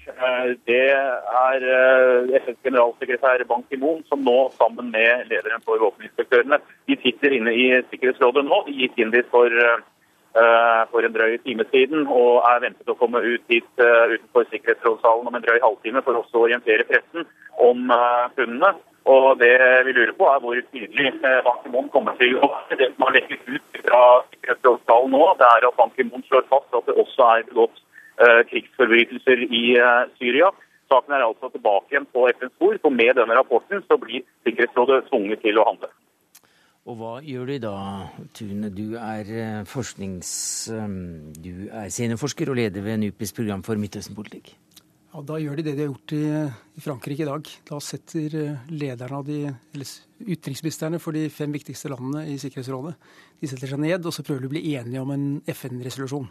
[0.67, 1.67] Det er
[2.43, 6.59] FNs generalsekretær Ban Ki-moon som nå, sammen med lederen for våpeninspektørene,
[6.91, 8.63] de sitter inne i Sikkerhetsrådet nå.
[8.67, 9.55] De gikk inn dit for,
[10.35, 15.39] for en drøy time siden og er ventet å komme ut dit utenfor Sikkerhetsrådssalen om
[15.39, 17.29] en drøy halvtime for også å orientere pressen
[17.63, 17.87] om
[18.37, 18.75] funnene.
[19.05, 19.55] Og Det
[19.87, 22.51] vi lurer på, er hvor tydelig eh, Ban Ki-moon kommer til å.
[22.81, 26.77] Det som har lekket ut fra Sikkerhetsrådsdalen nå, det er at Ban Ki-moon slår fast
[26.79, 27.83] at det også er begått
[28.23, 30.53] uh, krigsforbrytelser i uh, Syria.
[30.93, 35.09] Saken er altså tilbake igjen på FNs bord, for med denne rapporten så blir Sikkerhetsrådet
[35.09, 35.91] tvunget til å handle.
[36.83, 37.77] Og hva gjør du da,
[38.35, 38.71] Tune?
[38.75, 40.31] Du er eh, forsknings...
[40.75, 40.97] Eh,
[41.45, 44.51] du er seniorforsker og leder ved NUPIs program for Midtøsten-politikk.
[45.13, 46.25] Ja, Da gjør de det de har gjort i,
[46.79, 47.49] i Frankrike i dag.
[47.69, 49.43] Da setter eh, lederne av de,
[49.75, 49.91] eller
[50.25, 52.95] utenriksministrene for de fem viktigste landene i Sikkerhetsrådet
[53.43, 56.29] de setter seg ned og så prøver de å bli enige om en FN-resolusjon.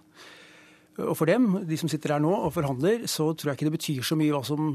[1.01, 3.77] Og For dem, de som sitter her nå og forhandler, så tror jeg ikke det
[3.77, 4.73] betyr så mye hva som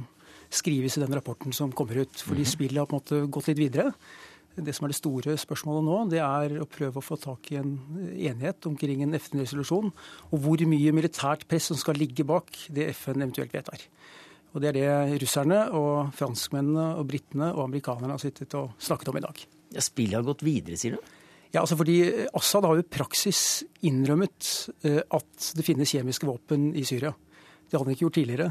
[0.55, 2.23] skrives i den rapporten som kommer ut.
[2.29, 3.91] Fordi spillet har på en måte gått litt videre.
[4.57, 7.59] Det som er det store spørsmålet nå, det er å prøve å få tak i
[7.61, 7.75] en
[8.15, 9.91] enighet omkring en FN-resolusjon,
[10.31, 13.85] og hvor mye militært press som skal ligge bak det FN eventuelt vedtar.
[14.57, 19.13] Og Det er det russerne og franskmennene og britene og amerikanerne har sittet og snakket
[19.13, 19.43] om i dag.
[19.77, 21.13] Ja, Spillet har gått videre, sier du?
[21.53, 21.99] Ja, altså fordi
[22.37, 23.41] Assad har jo i praksis
[23.85, 24.49] innrømmet
[24.89, 27.13] eh, at det finnes kjemiske våpen i Syria.
[27.13, 28.49] Det hadde han ikke gjort tidligere.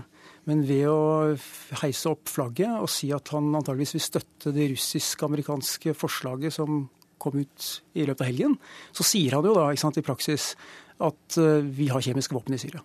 [0.49, 1.35] Men ved å
[1.81, 6.85] heise opp flagget og si at han antageligvis vil støtte det russisk-amerikanske forslaget som
[7.21, 8.57] kom ut i løpet av helgen,
[8.93, 10.53] så sier han jo da sant, i praksis
[11.01, 12.83] at eh, vi har kjemiske våpen i Syria.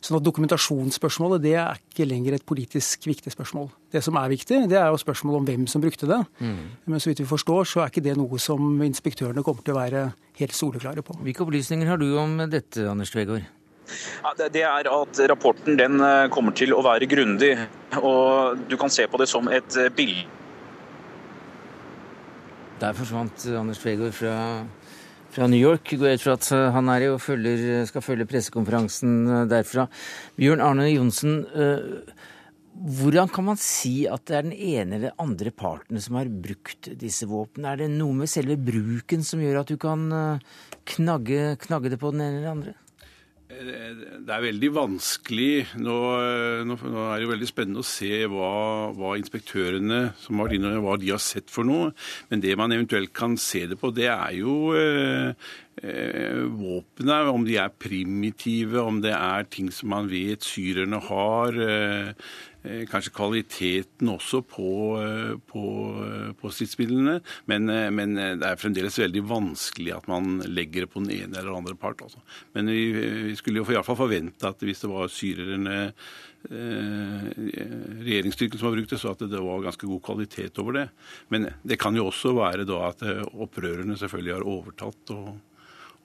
[0.00, 3.68] Sånn at Dokumentasjonsspørsmålet det er ikke lenger et politisk viktig spørsmål.
[3.92, 6.18] Det som er viktig, det er jo spørsmålet om hvem som brukte det.
[6.40, 6.62] Mm.
[6.88, 9.80] Men så vidt vi forstår, så er ikke det noe som inspektørene kommer til å
[9.82, 10.06] være
[10.40, 11.20] helt soleklare på.
[11.20, 13.44] Hvilke opplysninger har du om dette, Anders Tvegård?
[14.52, 17.54] Det er at Rapporten den eh, kommer til å være grundig.
[18.00, 20.26] og Du kan se på det som et eh, bilde.
[22.80, 24.34] Der forsvant Anders Tvegård fra,
[25.34, 25.92] fra, New York.
[26.00, 29.88] Går ut fra at eh, han er og følger, skal følge pressekonferansen derfra.
[30.38, 31.42] Bjørn Arne Johnsen,
[32.80, 36.92] hvordan kan man si at det er den ene eller andre parten som har brukt
[37.00, 37.74] disse våpnene?
[37.74, 40.06] Er det noe med selve bruken som gjør at du kan
[40.94, 42.78] knagge, knagge det på den ene eller andre?
[43.60, 45.54] Det er veldig vanskelig.
[45.84, 45.96] Nå,
[46.64, 48.52] nå, nå, er det veldig spennende å se hva,
[48.96, 51.90] hva inspektørene som har inne, hva de har sett for noe.
[52.30, 55.50] Men det man eventuelt kan se det på, det er jo eh,
[55.82, 57.20] eh, våpnene.
[57.34, 61.60] Om de er primitive, om det er ting som man vet syrerne har.
[61.60, 64.70] Eh, Eh, kanskje kvaliteten også på,
[65.00, 65.62] eh, på,
[66.04, 67.20] eh, på stridsmidlene.
[67.48, 71.56] Men, men, det er fremdeles veldig vanskelig at man legger det på den ene eller
[71.56, 72.02] andre part.
[72.04, 72.20] Altså.
[72.54, 72.92] Men vi,
[73.30, 75.92] vi skulle jo iallfall forvente at hvis det var syrerne
[76.40, 80.86] regjeringsstyrken som har brukt det, så at det var ganske god kvalitet over det.
[81.28, 85.34] Men det kan jo også være da at opprørerne selvfølgelig har overtatt og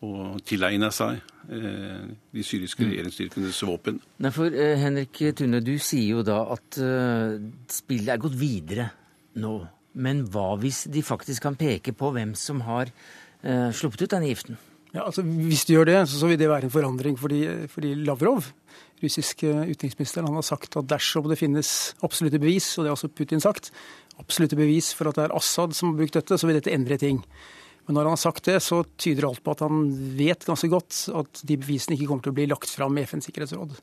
[0.03, 2.03] og tilegne seg eh,
[2.35, 2.89] de syriske mm.
[2.91, 4.01] regjeringsstyrkenes våpen.
[4.23, 7.37] Nei, for eh, Henrik Tune, du sier jo da at uh,
[7.71, 8.89] spillet er gått videre
[9.39, 9.57] nå.
[9.95, 12.89] Men hva hvis de faktisk kan peke på hvem som har
[13.77, 14.57] sluppet ut denne giften?
[14.95, 17.17] Ja, altså Hvis de gjør det, så vil det være en forandring.
[17.19, 18.47] Fordi, fordi Lavrov,
[19.03, 21.69] russiske utenriksministeren, han har sagt at dersom det finnes
[22.03, 23.71] absolutte bevis, og det har også Putin sagt,
[24.19, 26.97] absolutte bevis for at det er Assad som har brukt dette, så vil dette endre
[26.97, 27.19] ting.
[27.85, 31.05] Men når han har sagt det, så tyder alt på at han vet ganske godt
[31.21, 33.75] at de bevisene ikke kommer til å bli lagt fram i FNs sikkerhetsråd.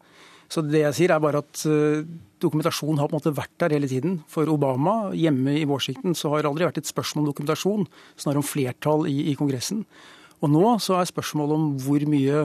[0.52, 3.72] Så det jeg sier er bare at dokumentasjonen dokumentasjon har på en måte vært der
[3.76, 4.18] hele tiden.
[4.28, 7.86] For Obama hjemme i Washington så har det aldri vært et spørsmål om dokumentasjon,
[8.20, 9.84] snarere om flertall i, i Kongressen.
[10.42, 12.44] Og nå så er spørsmålet om hvor mye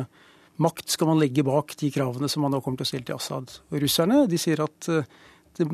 [0.63, 3.17] makt skal man legge bak de kravene som man nå kommer til å stille til
[3.17, 3.57] Assad.
[3.73, 5.03] Og russerne de sier at uh,
[5.57, 5.67] det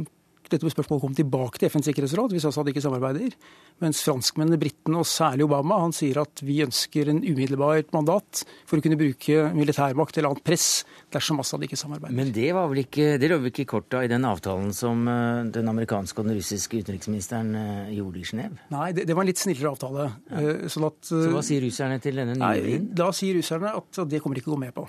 [0.52, 3.36] dette spørsmålet kom tilbake til FNs sikkerhetsråd hvis Assad ikke samarbeider.
[3.84, 8.78] Mens franskmennene, britene og særlig Obama han sier at vi ønsker en umiddelbart mandat for
[8.78, 12.16] å kunne bruke militærmakt eller annet press dersom Assad ikke samarbeider.
[12.16, 15.08] Men det var vel ikke, det lå vel ikke i korta i den avtalen som
[15.10, 18.62] eh, den amerikanske og den russiske utenriksministeren eh, gjorde i Genéve?
[18.74, 20.10] Nei, det, det, var en litt snillere avtale.
[20.30, 20.44] Ja.
[20.44, 24.04] Eh, sånn at, Så hva sier russerne til denne nye nei, Da sier russerne at
[24.10, 24.88] det kommer de ikke å gå med på.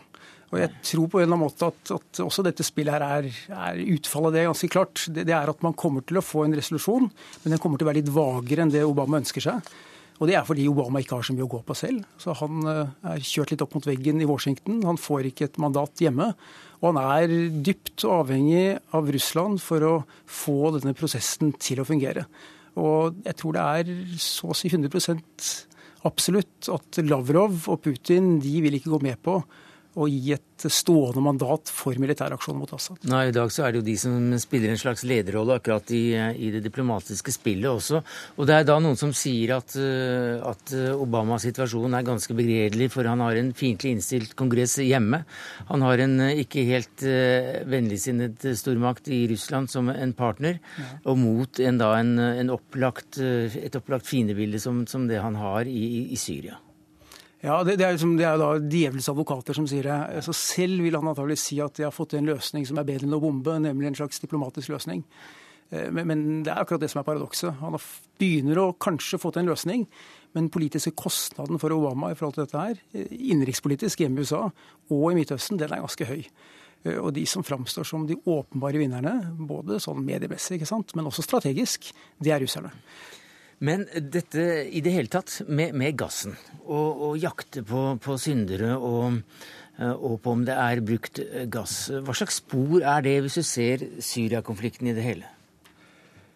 [0.54, 3.26] Og jeg tror på en eller annen måte at, at også dette spillet her er,
[3.50, 4.36] er utfallet.
[4.36, 5.06] Det er ganske klart.
[5.08, 7.08] Det, det, er at man kommer til å få en resolusjon,
[7.42, 9.74] men den kommer til å være litt vagere enn det Obama ønsker seg.
[10.22, 12.04] Og det er fordi Obama ikke har så mye å gå på selv.
[12.22, 14.78] Så han uh, er kjørt litt opp mot veggen i Washington.
[14.86, 16.30] Han får ikke et mandat hjemme.
[16.78, 17.34] Og han er
[17.66, 19.94] dypt avhengig av Russland for å
[20.30, 22.28] få denne prosessen til å fungere.
[22.78, 25.50] Og jeg tror det er så å si 100%
[26.06, 29.38] absolutt at Lavrov og Putin de vil ikke gå med på
[29.94, 32.98] å gi et stående mandat for militæraksjoner mot Assad.
[33.11, 36.02] Nei, I dag så er det jo de som spiller en slags lederrolle akkurat i,
[36.14, 38.00] i, det diplomatiske spillet også.
[38.38, 42.90] Og det er da noen som sier at, eh, at Obamas situasjon er ganske begredelig,
[42.94, 45.24] for han har en fiendtlig innstilt kongress hjemme.
[45.70, 47.07] Han har en eh, ikke helt
[47.70, 50.90] vennligsinnet stormakt i Russland som en partner, ja.
[51.11, 55.68] og mot en, da, en, en opplagt, et opplagt fiendebilde som, som, det han har
[55.68, 56.59] i, i Syria.
[57.44, 60.24] Ja, det, det, er, liksom, det er da djevelens advokater som sier det.
[60.24, 63.04] Så selv vil han antagelig si at de har fått en løsning som er bedre
[63.04, 65.02] enn å bombe, nemlig en slags diplomatisk løsning.
[65.68, 67.59] Eh, men, men det er akkurat det som er paradokset.
[67.61, 67.76] Han
[68.20, 69.85] begynner å kanskje få til en løsning,
[70.33, 74.24] men den politiske kostnaden for Obama i forhold til dette her, eh, innenrikspolitisk hjemme i
[74.24, 76.22] USA og i Midtøsten, den er ganske høy.
[76.85, 81.12] Eh, og de som framstår som de åpenbare vinnerne, både sånn mediemessig, ikke sant, men
[81.12, 81.92] også strategisk,
[82.24, 82.72] det er russerne.
[83.60, 88.74] Men dette i det hele tatt, med, med gassen, og, og jakte på, på syndere
[88.76, 89.20] og,
[89.78, 91.20] og, på om det er brukt
[91.52, 95.30] gass, hva slags spor er det hvis du ser Syria-konflikten i det hele?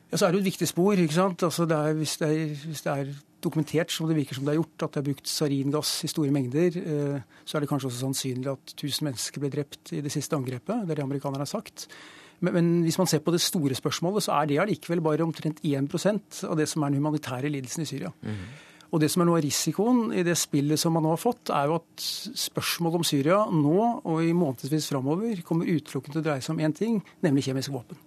[0.09, 0.93] Ja, Så er det jo et viktig spor.
[0.97, 1.43] ikke sant?
[1.43, 4.51] Altså det er, hvis, det er, hvis, det er, dokumentert, som det virker som det
[4.51, 7.87] er gjort, at det er brukt saringass i store mengder, eh, så er det kanskje
[7.87, 10.89] også sannsynlig at 1000 mennesker ble drept i det siste angrepet.
[10.89, 11.87] Det er det amerikanerne har sagt.
[12.41, 15.61] Men, men, hvis man ser på det store spørsmålet, så er det allikevel bare omtrent
[15.67, 18.13] 1% av det som er den humanitære lidelsen i Syria.
[18.23, 18.43] Mm.
[18.89, 21.51] Og det som er noe av risikoen i det spillet som man nå har fått,
[21.53, 22.05] er jo at
[22.49, 26.63] spørsmålet om Syria nå og i månedsvis framover kommer utelukkende til å dreie seg om
[26.65, 28.01] én ting, nemlig kjemiske våpen.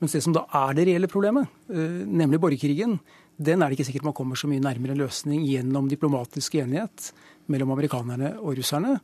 [0.00, 2.98] Mens det som da er det reelle problemet, eh, nemlig borgerkrigen,
[3.40, 7.12] den er det ikke sikkert man kommer så mye nærmere en løsning gjennom diplomatisk enighet
[7.48, 8.98] mellom amerikanerne og russerne.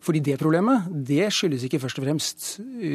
[0.00, 2.46] Fordi det problemet det skyldes ikke først og fremst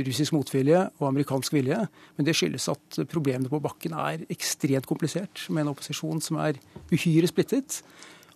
[0.08, 1.84] russisk motvilje og amerikansk vilje,
[2.18, 6.58] men det skyldes at problemene på bakken er ekstremt komplisert, med en opposisjon som er
[6.90, 7.84] uhyre splittet.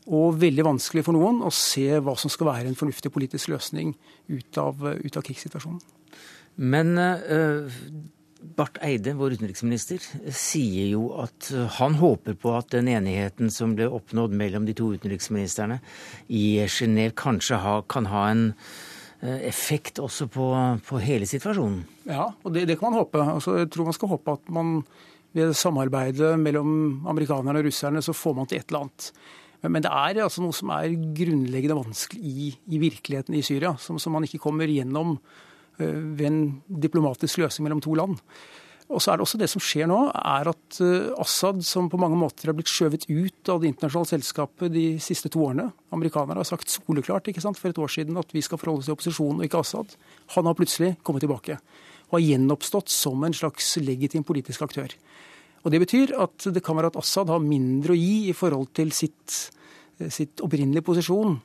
[0.09, 3.95] Og veldig vanskelig for noen å se hva som skal være en fornuftig politisk løsning
[4.29, 5.81] ut av, ut av krigssituasjonen.
[6.59, 7.81] Men øh,
[8.39, 13.73] Barth Eide, vår utenriksminister, sier jo at eh, han håper på at den enigheten som
[13.75, 15.79] ble oppnådd mellom de to utenriksministrene
[16.31, 18.45] i Genéve, kanskje ha, kan ha en
[19.19, 20.47] eh, effekt også på,
[20.87, 21.83] på hele situasjonen?
[22.07, 23.23] Ja, og det, det kan man håpe.
[23.23, 24.79] Altså, jeg tror man skal håpe at man
[25.35, 29.11] ved samarbeidet mellom amerikanerne og russerne så får man til et eller annet.
[29.67, 33.99] Men, det er altså noe som er grunnleggende vanskelig i, i virkeligheten i Syria, som,
[33.99, 35.17] som man ikke kommer gjennom
[35.79, 38.19] ved en diplomatisk løsning mellom to land.
[38.89, 41.99] Og så er det også det som skjer nå, er at eh, Assad, som på
[42.01, 46.41] mange måter har blitt skjøvet ut av det internasjonale selskapet de siste to årene Amerikanere
[46.41, 48.95] har sagt soleklart ikke sant, for et år siden at vi skal forholde oss til
[48.97, 49.93] opposisjonen og ikke Assad.
[50.33, 51.59] Han har plutselig kommet tilbake
[52.09, 54.95] og har gjenoppstått som en slags legitim politisk aktør.
[55.61, 58.71] Og Det betyr at det kan være at Assad har mindre å gi i forhold
[58.73, 59.51] til sitt,
[59.99, 61.37] eh, sitt opprinnelige posisjon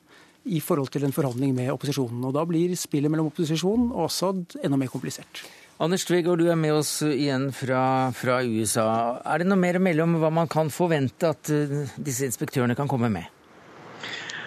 [0.45, 2.23] i forhold til en forhandling med opposisjonen.
[2.25, 5.43] Og Da blir spillet mellom opposisjonen og Assad enda mer komplisert.
[5.75, 9.19] Anders Tvegård, du er med oss igjen fra, fra USA.
[9.27, 12.77] Er det noe mer å melde om hva man kan forvente at uh, disse inspektørene
[12.79, 13.34] kan komme med?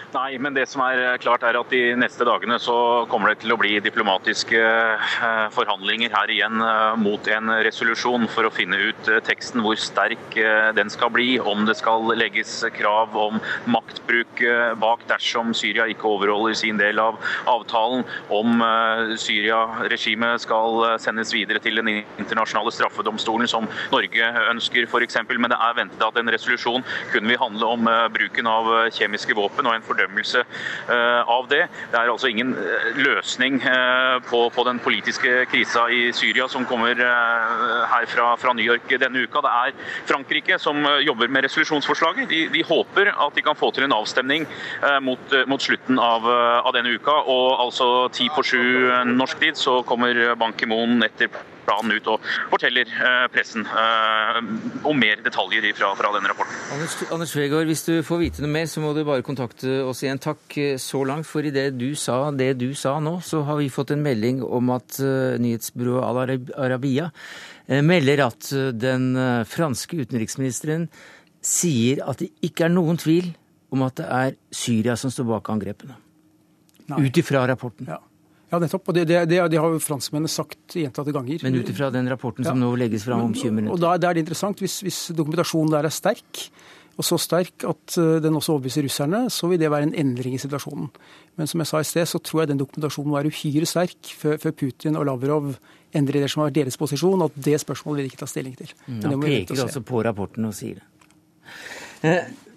[0.09, 3.43] Nei, men det som er eh, klart er at de neste dagene så kommer det
[3.43, 8.79] til å bli diplomatiske eh, forhandlinger her igjen eh, mot en resolusjon for å finne
[8.89, 10.33] ut teksten, hvor sterk
[10.73, 11.27] den skal bli.
[11.37, 13.37] Om det skal legges krav om
[13.69, 14.41] maktbruk
[14.81, 17.19] bak dersom Syria ikke overholder sin del av
[17.49, 18.05] avtalen.
[18.33, 18.63] Om
[19.19, 25.19] Syria-regimet skal sendes videre til den internasjonale straffedomstolen, som Norge ønsker f.eks.
[25.29, 29.69] Men det er ventet at en resolusjon kun vil handle om bruken av kjemiske våpen
[29.69, 30.43] og en fordømmelse fordømmelse
[30.89, 31.67] eh, av det.
[31.91, 36.95] Det er altså ingen eh, løsning eh, på, den politiske krisa i Syria som kommer
[36.99, 39.41] her fra, New York denne uka.
[39.41, 39.75] Det er
[40.09, 42.29] Frankrike som jobber med resolusjonsforslaget.
[42.29, 44.45] De, håper at de kan få til en avstemning
[45.01, 46.27] mot, slutten av,
[46.75, 47.15] denne uka.
[47.31, 48.63] Og altså ti på sju
[49.09, 51.31] norsk tid så kommer Ban Ki-moon etter
[51.69, 54.39] planen ut og forteller eh, pressen eh,
[54.89, 56.57] om mer detaljer fra, fra denne rapporten.
[56.75, 60.03] Anders, Anders Vegard, hvis du får vite noe mer, så må du bare kontakte oss
[60.05, 60.21] igjen.
[60.23, 61.29] Takk eh, så langt.
[61.29, 64.41] For i det du sa, det du sa nå, så har vi fått en melding
[64.45, 67.09] om at nyhetsbyrået Al Arabia
[67.85, 68.47] melder at
[68.81, 69.11] den
[69.45, 70.87] franske utenriksministeren
[71.45, 73.29] sier at det ikke er noen tvil
[73.75, 75.99] om at det er Syria som står bak angrepene.
[76.89, 77.91] Ut ifra rapporten.
[77.91, 77.99] Ja.
[78.49, 78.89] Ja, nettopp.
[78.89, 81.45] Og det, det, det, det har jo franskmennene sagt gjentatte ganger.
[81.45, 82.65] Men ut ifra den rapporten som ja.
[82.65, 83.75] nå legges fram om 20 minutter?
[83.75, 84.61] Og da, er det interessant.
[84.63, 86.43] Hvis, hvis, dokumentasjonen der er sterk,
[86.99, 90.35] og så sterk at eh, den også overbeviser russerne, så vil det være en endring
[90.35, 90.89] i situasjonen.
[91.39, 94.35] Men som jeg sa i sted, så tror jeg den dokumentasjonen var uhyre sterk før,
[94.41, 95.53] før Putin og Lavrov
[95.95, 98.73] endrer det som var deres posisjon, at det spørsmålet vil de ikke ta stilling til.
[98.87, 100.87] Mm, han peker altså på rapporten og sier det.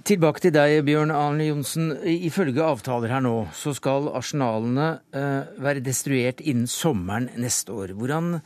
[0.02, 1.92] Eh, Tilbake til deg, Bjørn Arne Johnsen.
[2.02, 7.94] Ifølge avtaler her nå, så skal arsenalene uh, være destruert innen sommeren neste år.
[7.94, 8.40] Hvordan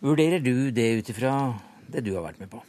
[0.00, 1.54] vurderer du det ut ifra
[1.88, 2.62] det du har vært med på?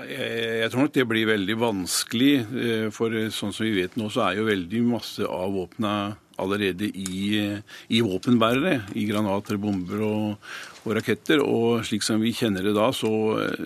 [0.00, 2.32] Jeg tror nok det blir veldig vanskelig.
[2.40, 6.88] Eh, for sånn som vi vet nå, så er jo veldig masse av våpna allerede
[6.88, 7.44] i,
[7.92, 8.86] i våpenbærere.
[8.96, 10.52] I granater, bomber og,
[10.84, 11.42] og, raketter.
[11.44, 13.12] Og slik som vi kjenner det da, så,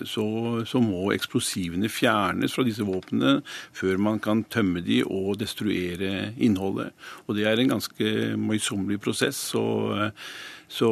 [0.07, 0.25] så,
[0.67, 3.39] så, må eksplosivene fjernes fra disse våpnene
[3.75, 6.93] før man kan tømme de og destruere innholdet.
[7.25, 9.39] Og det er en ganske møysommelig prosess.
[9.53, 9.65] Så,
[10.71, 10.91] så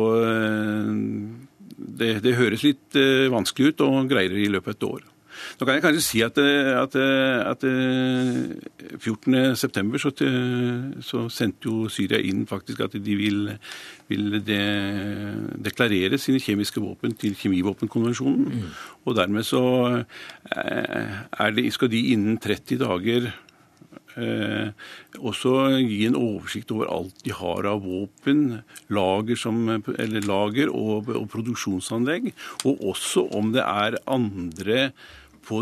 [1.77, 5.12] det, det høres litt eh, vanskelig ut og greier i løpet av et år.
[5.59, 7.63] Nå kan jeg kanskje si at, eh, at, eh, at
[8.97, 9.99] 14.9.
[10.01, 10.11] Så,
[11.01, 13.53] så sendte jo Syria inn faktisk at de vil,
[14.09, 14.59] vil de,
[15.65, 18.49] deklarere sine kjemiske våpen til kjemivåpenkonvensjonen.
[18.49, 18.67] Mm.
[19.05, 19.63] Og dermed så
[21.53, 23.33] det, skal de innen 30 dager
[24.13, 24.69] Eh,
[25.25, 28.59] også gi en oversikt over alt de har av våpen,
[28.93, 29.63] lager, som,
[30.27, 32.29] lager og, og, produksjonsanlegg.
[32.69, 34.91] Og også om det er andre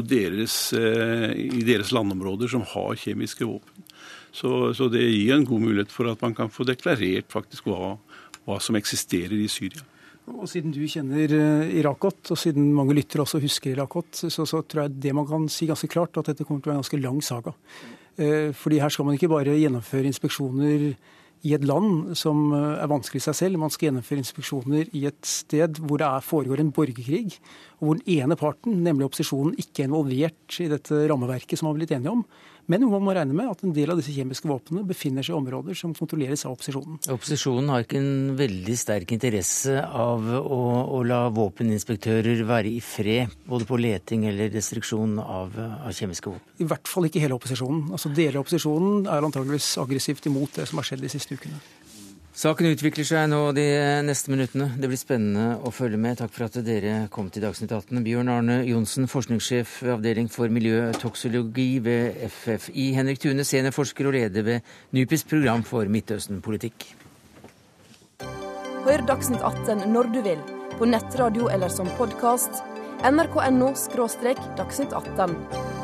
[0.07, 3.87] deres, eh, i deres landområder som har kjemiske våpen.
[4.31, 7.97] Så, så, det gir en god mulighet for at man kan få deklarert faktisk hva,
[8.45, 9.83] hva som eksisterer i Syria.
[10.31, 14.21] Og Siden du kjenner eh, Irak godt, og siden mange lyttere også husker Irak godt,
[14.21, 16.73] så, så, tror jeg det man kan si ganske klart, at dette kommer til å
[16.73, 17.55] være en ganske lang saga.
[18.21, 20.93] Eh, fordi her skal man ikke bare gjennomføre inspeksjoner
[21.47, 23.61] i et land som eh, er vanskelig i seg selv.
[23.61, 27.37] Man skal gjennomføre inspeksjoner i et sted hvor det foregår en borgerkrig,
[27.79, 31.75] og hvor den ene parten, nemlig opposisjonen, ikke er involvert i dette rammeverket som man
[31.75, 32.25] har blitt enige om.
[32.71, 35.39] Men man må regne med at en del av disse kjemiske våpnene befinner seg i
[35.39, 37.01] områder som kontrolleres av opposisjonen.
[37.11, 40.61] Opposisjonen har ikke en veldig sterk interesse av å,
[40.95, 46.55] å la våpeninspektører være i fred, både på leting eller restriksjon av, av, kjemiske våpen?
[46.63, 47.89] I hvert fall ikke hele opposisjonen.
[47.91, 51.59] Altså Deler av opposisjonen er antageligvis aggressivt imot det som har skjedd de siste ukene.
[52.41, 53.63] Saken utvikler seg nå de
[54.01, 54.71] neste minuttene.
[54.81, 56.17] Det blir spennende å følge med.
[56.17, 57.99] Takk for at dere kom til Dagsnytt 18.
[58.01, 62.87] Bjørn Arne Johnsen, forskningssjef ved Avdeling for miljøtoksologi ved FFI.
[62.97, 66.87] Henrik Tune, seniorforsker og leder ved NUPIs program for Midtøsten-politikk.
[68.87, 70.41] Hør Dagsnytt 18 når du vil,
[70.79, 72.65] på nettradio eller som podkast.
[73.05, 73.69] nrk.no–
[74.57, 75.80] dagsnytt 18.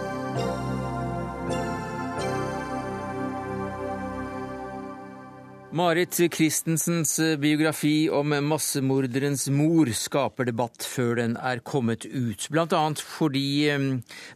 [5.77, 12.47] Marit Christensens eh, biografi om massemorderens mor skaper debatt før den er kommet ut.
[12.49, 13.85] Blant annet fordi eh,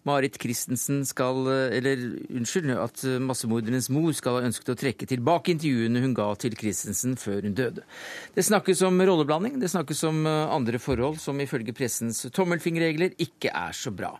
[0.05, 5.55] Marit Christensen skal eh, Eller unnskyld, at massemorderens mor skal ha ønsket å trekke tilbake
[5.55, 7.87] intervjuene hun ga til Christensen før hun døde.
[8.35, 13.73] Det snakkes om rolleblanding, det snakkes om andre forhold som ifølge pressens tommelfingerregler ikke er
[13.73, 14.13] så bra.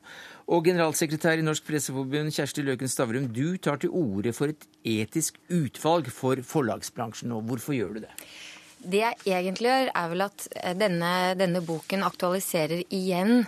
[0.49, 5.37] Og generalsekretær i Norsk Presseforbund, Kjersti Løken Stavrum, du tar til orde for et etisk
[5.53, 8.15] utvalg for forlagsbransjen Og Hvorfor gjør du det?
[8.81, 13.45] Det jeg egentlig gjør, er vel at eh, denne, denne boken aktualiserer igjen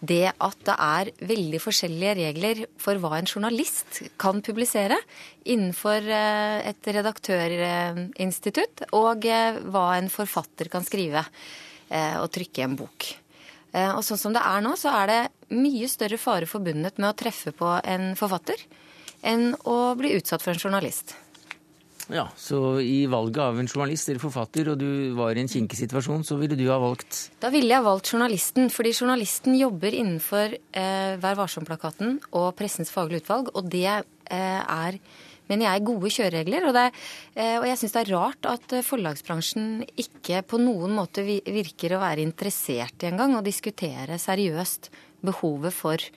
[0.00, 4.96] det at det er veldig forskjellige regler for hva en journalist kan publisere
[5.44, 11.26] innenfor eh, et redaktørinstitutt, og eh, hva en forfatter kan skrive
[11.90, 13.08] og trykke i en bok.
[13.72, 15.20] Eh, og sånn som det er nå, så er det
[15.54, 18.62] mye større fare forbundet med å treffe på en forfatter
[19.26, 21.14] enn å bli utsatt for en journalist.
[22.10, 25.78] Ja, Så i valget av en journalist eller forfatter, og du var i en kinkig
[25.78, 30.56] situasjon, så ville du ha valgt Da ville jeg valgt journalisten, fordi journalisten jobber innenfor
[30.58, 34.02] eh, Vær varsom-plakaten og Pressens faglige utvalg, og det eh,
[34.34, 34.98] er
[35.50, 36.68] mener jeg, gode kjøreregler.
[36.68, 36.86] Og, det,
[37.34, 41.96] eh, og jeg syns det er rart at eh, forlagsbransjen ikke på noen måte virker
[41.96, 44.90] å være interessert i engang å diskutere seriøst
[45.26, 46.08] behovet for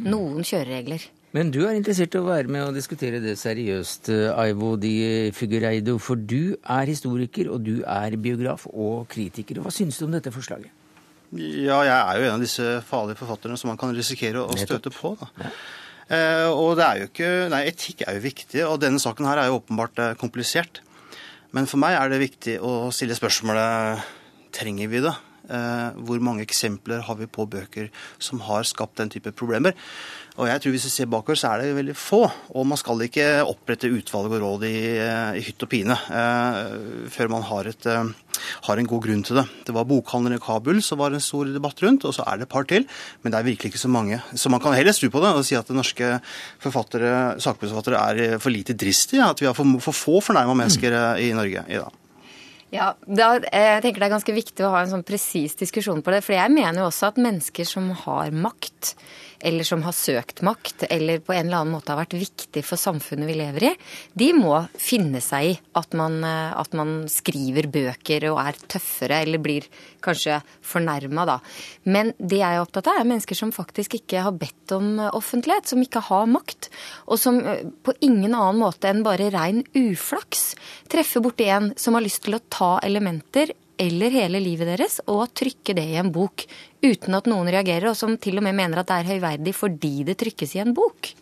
[0.00, 1.08] noen kjøreregler.
[1.30, 5.30] Men du er interessert i å være med og diskutere det seriøst, eh, Aivo Di
[5.36, 5.96] Figureido.
[6.02, 9.62] For du er historiker, og du er biograf og kritiker.
[9.62, 10.74] Hva syns du om dette forslaget?
[11.30, 14.90] Ja, jeg er jo en av disse farlige forfatterne som man kan risikere å støte
[14.90, 15.14] på.
[15.20, 15.30] Da.
[15.38, 15.52] Ja.
[16.10, 19.38] Eh, og det er jo ikke, nei, etikk er jo viktig, og denne saken her
[19.38, 20.82] er jo åpenbart eh, komplisert.
[21.54, 24.02] Men for meg er det viktig å stille spørsmålet
[24.54, 25.14] trenger vi det?
[25.50, 27.90] Eh, hvor mange eksempler har vi på bøker
[28.22, 29.74] som har skapt den type problemer?
[30.38, 32.22] Og jeg tror Hvis vi ser bakover, så er det veldig få.
[32.54, 37.08] Og man skal ikke opprette utvalg og råd i, eh, i hytt og pine eh,
[37.10, 38.12] før man har, et, eh,
[38.68, 39.46] har, en god grunn til det.
[39.66, 42.48] Det var bokhandleren i Kabul som var en stor debatt rundt, og så er det
[42.48, 42.86] et par til.
[43.22, 44.20] Men det er virkelig ikke så mange.
[44.34, 46.20] Så man kan heller stru på det og si at norske
[46.62, 49.26] forfattere, sakprosforfattere er for lite dristige.
[49.26, 51.96] At vi har for, for få fornærma mennesker eh, i Norge i dag.
[52.70, 56.14] Ja, da, jeg tenker Det er ganske viktig å ha en sånn presis diskusjon på
[56.14, 56.22] det.
[56.22, 58.94] For jeg mener jo også at mennesker som har makt,
[59.40, 62.80] eller som har søkt makt, eller på en eller annen måte har vært viktig for
[62.80, 63.72] samfunnet vi lever i,
[64.12, 69.22] de må finne seg i at man, eh, at man skriver bøker og er tøffere,
[69.24, 69.68] eller blir
[70.04, 71.38] kanskje fornærma, da.
[71.88, 75.68] Men det jeg er opptatt av, er mennesker som faktisk ikke har bedt om offentlighet,
[75.70, 76.70] som ikke har makt,
[77.08, 80.54] og som eh, på ingen annen måte enn bare rein uflaks
[80.90, 85.30] treffer borti en som har lyst til å ta elementer eller hele livet deres og
[85.36, 86.44] trykke det i en bok
[86.84, 89.94] uten at noen reagerer, og som til og med mener at det er høyverdig fordi
[90.08, 91.12] det trykkes i en bok.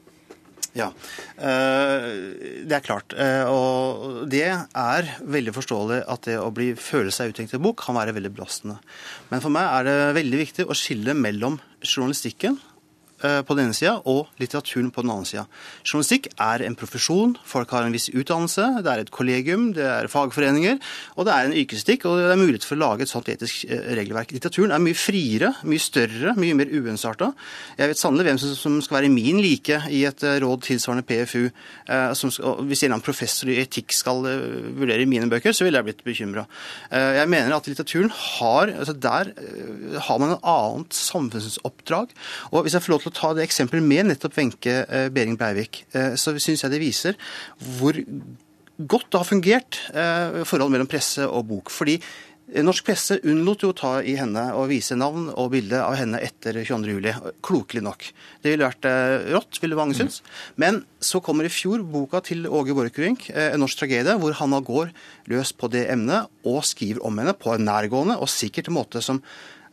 [0.76, 0.90] Ja,
[1.40, 2.06] eh,
[2.68, 3.14] det er klart.
[3.16, 7.64] Eh, og det er veldig forståelig at det å bli, føle seg uttenkt i en
[7.64, 8.78] bok kan være veldig belastende.
[9.32, 12.60] Men for meg er det veldig viktig å skille mellom journalistikken
[13.20, 15.44] på den ene sida og litteraturen på den andre sida.
[15.84, 20.06] Journalistikk er en profesjon, folk har en viss utdannelse, det er et kollegium, det er
[20.12, 20.78] fagforeninger,
[21.16, 23.64] og det er en yrkestikk, og det er mulighet for å lage et sånt etisk
[23.68, 24.30] eh, regelverk.
[24.36, 27.32] Litteraturen er mye friere, mye større, mye mer uensarta.
[27.78, 31.50] Jeg vet sannelig hvem som- skal være min like i et eh, råd tilsvarende PFU.
[31.88, 35.88] eh, skal, hvis en professor i etikk skal eh, vurdere mine bøker, så ville jeg
[35.90, 36.46] blitt bekymra.
[36.92, 42.12] Jeg mener at litteraturen har altså Der eh, har man et annet samfunnsoppdrag.
[42.52, 45.38] Og hvis jeg får lov til å ta det eksempelet med nettopp Wenche eh, Behring
[45.40, 47.18] Breivik, eh, så syns jeg det viser
[47.78, 47.98] hvor
[48.78, 51.74] godt det har fungert eh, forholdet mellom presse og bok.
[51.74, 51.98] Fordi
[52.48, 56.16] Norsk presse unnlot jo å ta i henne og vise navn og bilde av henne
[56.24, 57.34] etter 22.07.
[57.44, 58.06] Klokelig nok.
[58.40, 58.88] Det ville vært
[59.34, 60.22] rått, ville mange synes.
[60.56, 64.62] Men så kommer i fjor boka til Åge Borchgrevink, 'En norsk tragedie', hvor han da
[64.64, 64.94] går
[65.28, 69.20] løs på det emnet og skriver om henne på en nærgående og sikkert måte som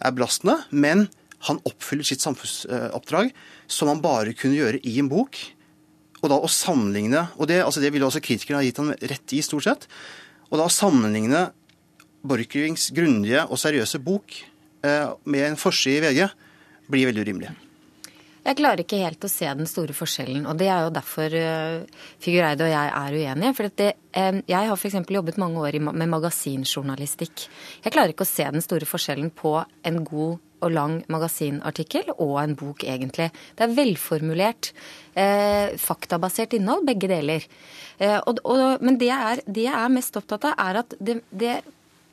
[0.03, 0.59] er belastende.
[0.71, 1.07] Men
[1.47, 3.33] han oppfyller sitt samfunnsoppdrag
[3.67, 5.37] som han bare kunne gjøre i en bok.
[6.23, 9.35] Og da å sammenligne, og det, altså det ville også kritikerne ha gitt han rett
[9.35, 9.85] i, stort sett.
[10.49, 11.49] Og da å sammenligne
[12.25, 14.39] Borchgrevinks grundige og seriøse bok
[14.85, 16.25] eh, med en forside i VG,
[16.89, 17.53] blir veldig urimelig.
[18.45, 22.03] Jeg klarer ikke helt å se den store forskjellen, og det er jo derfor uh,
[22.21, 23.53] Figureide og jeg er uenige.
[23.57, 24.99] For det, eh, jeg har f.eks.
[25.17, 27.47] jobbet mange år med magasinjournalistikk.
[27.81, 29.57] Jeg klarer ikke å se den store forskjellen på
[29.89, 33.29] en god og lang magasinartikkel og en bok, egentlig.
[33.55, 34.71] Det er velformulert,
[35.13, 37.45] eh, faktabasert innhold, begge deler.
[37.99, 40.97] Eh, og, og, men det jeg, er, det jeg er mest opptatt av, er at
[40.99, 41.59] det, det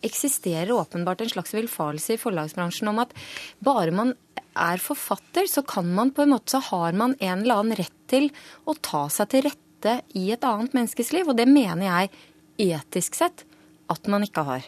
[0.03, 3.15] eksisterer åpenbart en slags villfarelse i forlagsbransjen om at
[3.63, 4.15] bare man
[4.59, 7.99] er forfatter, så kan man på en måte så har man en eller annen rett
[8.11, 8.29] til
[8.69, 11.31] å ta seg til rette i et annet menneskes liv.
[11.31, 13.47] Og det mener jeg etisk sett
[13.93, 14.67] at man ikke har.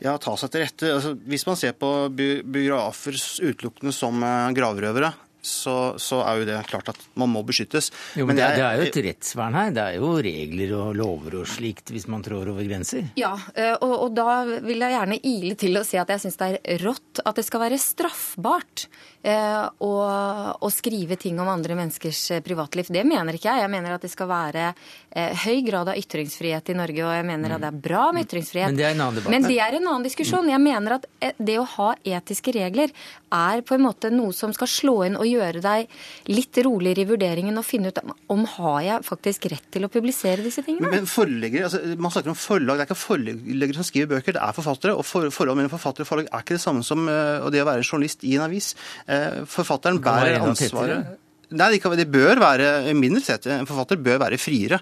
[0.00, 0.92] Ja, ta seg til rette.
[0.96, 3.16] Altså, hvis man ser på bi- biografer
[3.50, 7.86] utelukkende som eh, gravrøvere, så, så er jo det klart at man må beskyttes.
[8.16, 9.70] Jo, men det, er- jeg- det er jo et rettsvern her.
[9.72, 13.06] Det er jo regler og lover og slikt hvis man trår over grenser.
[13.16, 14.26] Ja, eh, og, og da
[14.60, 17.46] vil jeg gjerne ile til å si at jeg syns det er rått at det
[17.48, 18.84] skal være straffbart
[19.20, 19.92] å,
[20.56, 22.88] å skrive ting om andre menneskers eh, privatliv.
[22.88, 23.64] Det mener ikke jeg.
[23.66, 27.26] Jeg mener at det skal være eh, høy grad av ytringsfrihet i Norge, og jeg
[27.28, 28.72] mener at det er bra med ytringsfrihet.
[28.72, 29.34] Men det er en annen debatt.
[29.34, 30.48] Men det er en annen diskusjon.
[30.48, 32.94] Jeg mener at eh, det å ha etiske regler
[33.30, 35.92] er på en måte noe som skal slå inn og gjøre deg
[36.32, 38.00] litt roligere i vurderingen og finne ut
[38.32, 40.90] om har jeg faktisk rett til å publisere disse tingene.
[40.90, 44.42] Men forleggere, altså, Man snakker om forlag, det er ikke forleggere som skriver bøker, det
[44.42, 44.96] er forfattere.
[44.96, 47.68] Og for, forholdet mellom forfatter og forlag er ikke det samme som uh, det å
[47.68, 48.72] være journalist i en avis.
[49.10, 51.06] Eh, Forfatteren bærer ansvaret.
[51.50, 53.48] Nei, det, kan, det bør være mindre tett.
[53.50, 54.78] En forfatter bør være friere.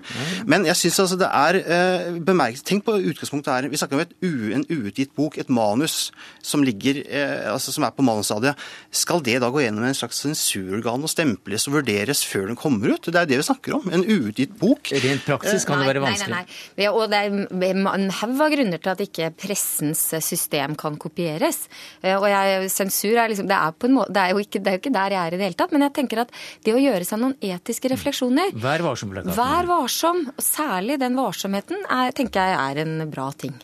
[0.48, 3.68] Men jeg syns altså det er eh, bemerket Tenk på utgangspunktet her.
[3.72, 6.10] Vi snakker om et u, en uutgitt bok, et manus
[6.44, 8.58] som ligger, eh, altså som er på manusstadiet.
[8.92, 12.92] Skal det da gå gjennom en slags sensurorgan og stemples og vurderes før den kommer
[12.96, 13.08] ut?
[13.08, 13.88] Det er det vi snakker om.
[13.94, 14.92] En uutgitt bok.
[14.92, 16.34] Rent praksis kan det være vanskelig.
[16.34, 16.90] Nei, nei, nei.
[16.92, 21.64] Og det er en haug av grunner til at ikke pressens system kan kopieres.
[22.02, 24.60] Eh, Og jeg, sensur er liksom det er, på en måte, det, er jo ikke,
[24.60, 25.74] det er jo ikke der jeg er i det hele tatt.
[25.74, 26.34] Men jeg tenker at
[26.64, 29.36] det å gjøre seg noen etiske refleksjoner Vær varsom-plakaten.
[29.38, 30.26] Vær varsom.
[30.34, 33.56] og Særlig den varsomheten er, tenker jeg er en bra ting.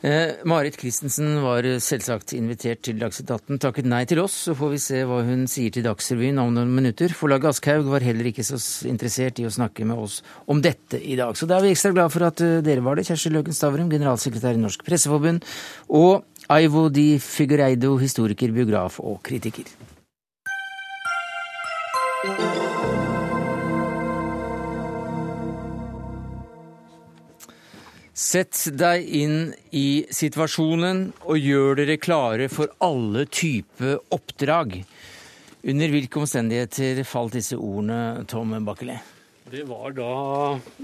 [0.00, 4.36] Eh, Marit Christensen var selvsagt invitert til Dagsnytt 18, takket nei til oss.
[4.46, 7.12] Så får vi se hva hun sier til Dagsrevyen om noen minutter.
[7.12, 8.56] Forlaget Aschhaug var heller ikke så
[8.88, 11.36] interessert i å snakke med oss om dette i dag.
[11.36, 13.04] Så da er vi ekstra glad for at eh, dere var det.
[13.10, 15.44] Kjersti Løken Stavrum, generalsekretær i Norsk Presseforbund,
[15.92, 19.68] og Aivo Di Figureido, historiker, biograf og kritiker.
[28.20, 34.74] Sett deg inn i situasjonen og gjør dere klare for alle typer oppdrag.
[35.64, 38.98] Under hvilke omstendigheter falt disse ordene, Tom Bakkeli?
[39.50, 40.10] Det var da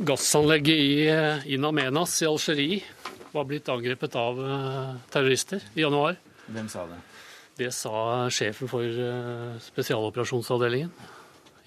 [0.09, 2.81] gassanlegget i In Amenas i Algerie
[3.37, 6.17] var blitt angrepet av eh, terrorister i januar.
[6.49, 7.03] Hvem sa det?
[7.61, 11.16] Det sa sjefen for eh, spesialoperasjonsavdelingen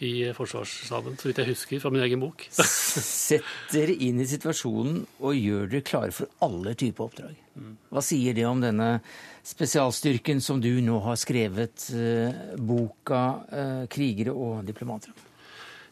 [0.05, 2.45] i Forsvarsstaben, så vidt jeg husker fra min egen bok.
[2.53, 7.35] Sett dere inn i situasjonen og gjør dere klare for alle typer oppdrag.
[7.91, 9.01] Hva sier det om denne
[9.43, 15.25] spesialstyrken som du nå har skrevet eh, boka eh, 'Krigere og diplomater'?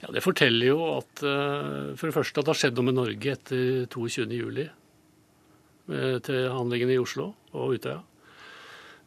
[0.02, 3.00] Ja, Det forteller jo at eh, for det første at det har skjedd noe med
[3.02, 4.68] Norge etter 22.07.
[6.28, 8.00] til anleggene i Oslo og Utøya.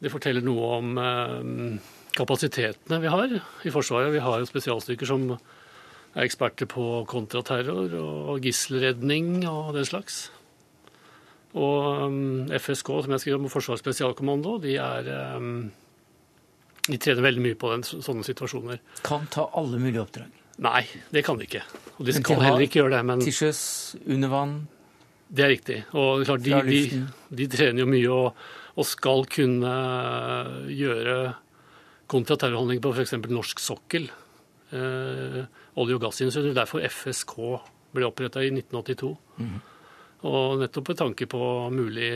[0.01, 3.33] Det forteller noe om eh, kapasitetene vi har
[3.65, 4.13] i Forsvaret.
[4.13, 10.25] Vi har jo spesialstyrker som er eksperter på kontraterror og gisselredning og den slags.
[11.51, 15.71] Og um, FSK, som jeg skriver om Forsvarets spesialkommando, de er um,
[16.87, 18.79] De trener veldig mye på den, sånne situasjoner.
[19.05, 20.31] Kan ta alle mulige oppdrag.
[20.61, 20.81] Nei,
[21.13, 21.61] det kan de ikke.
[21.97, 23.01] Og de skal de heller ikke gjøre det.
[23.07, 23.61] Men Til sjøs,
[24.01, 24.55] under vann.
[25.29, 25.77] det er riktig.
[25.93, 27.03] Og klart, de, de,
[27.37, 28.41] de trener jo mye og,
[28.75, 29.75] og skal kunne
[30.73, 31.15] gjøre
[32.11, 33.15] kontraterrorhandlinger på f.eks.
[33.31, 34.09] norsk sokkel.
[34.71, 35.41] Eh,
[35.79, 36.55] olje- og gassindustrien.
[36.55, 37.35] Derfor FSK
[37.95, 39.11] ble oppretta i 1982.
[39.39, 39.57] Mm.
[40.29, 41.41] Og nettopp med tanke på
[41.73, 42.11] mulig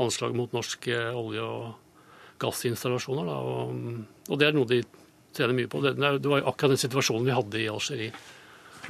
[0.00, 1.74] anslag mot norske olje- og
[2.42, 3.30] gassinstallasjoner.
[3.30, 3.38] Da.
[3.38, 4.82] Og, og det er noe de
[5.34, 5.82] trener mye på.
[5.84, 8.12] Det, det var jo akkurat den situasjonen vi hadde i Algerie.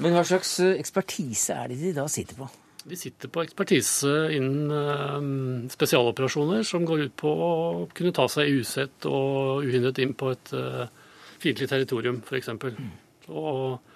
[0.02, 2.48] Men hva slags eh, ekspertise er det de da sitter på?
[2.85, 7.53] De sitter på ekspertise innen eh, spesialoperasjoner som går ut på å
[7.97, 10.85] kunne ta seg usett og uhindret inn på et uh,
[11.41, 12.51] fiendtlig territorium, f.eks.
[13.32, 13.95] Og,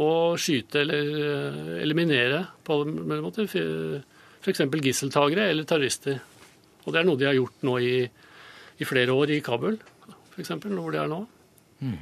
[0.00, 4.64] og skyte eller eh, eliminere på alle måter f.eks.
[4.80, 6.16] gisseltagere eller terrorister.
[6.86, 7.94] Og det er noe de har gjort nå i,
[8.80, 9.76] i flere år i Kabul,
[10.32, 11.24] f.eks., hvor de er nå.
[11.84, 11.98] Mm.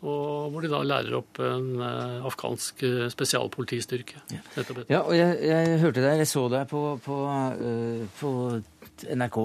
[0.00, 4.22] Og hvor de da lærer opp en eh, afghansk eh, spesialpolitistyrke.
[4.32, 4.40] Ja.
[4.88, 7.18] Ja, og jeg, jeg hørte deg, jeg så deg på, på,
[7.60, 8.30] øh, på
[9.12, 9.38] NRK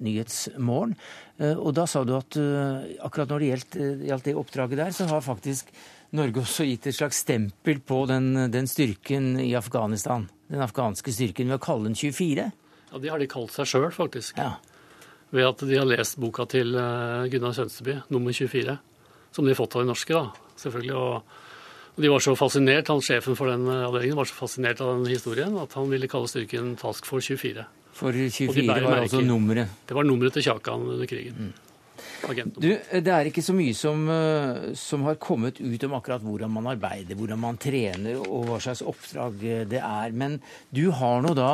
[0.00, 0.96] Nyhetsmorgen.
[1.40, 2.36] Og da sa du at
[3.00, 3.76] akkurat når det gjaldt,
[4.10, 5.70] gjaldt det oppdraget der, så har faktisk
[6.12, 10.26] Norge også gitt et slags stempel på den, den styrken i Afghanistan.
[10.50, 12.50] Den afghanske styrken ved å kalle den 24.
[12.90, 14.40] Ja, Det har de kalt seg sjøl, faktisk.
[15.30, 18.76] Ved at de har lest boka til eh, Gunnar Sønsteby, nummer 24.
[19.32, 20.96] Som de har fått av de norske, da, selvfølgelig.
[20.98, 21.36] Og,
[22.00, 25.10] de var så fascinert, han sjefen for den eh, avdelingen var så fascinert av den
[25.10, 27.66] historien at han ville kalle styrken Task for 24.
[28.00, 29.82] For 24 var altså nummeret.
[29.88, 31.36] Det var nummeret til Kjakan under krigen.
[31.36, 31.69] Agenten.
[32.60, 36.52] Du, det er ikke så mye som, øh, som har kommet ut om akkurat hvordan
[36.52, 40.12] man arbeider, hvordan man trener og hva slags oppdrag øh, det er.
[40.12, 40.38] Men
[40.74, 41.50] du har nå da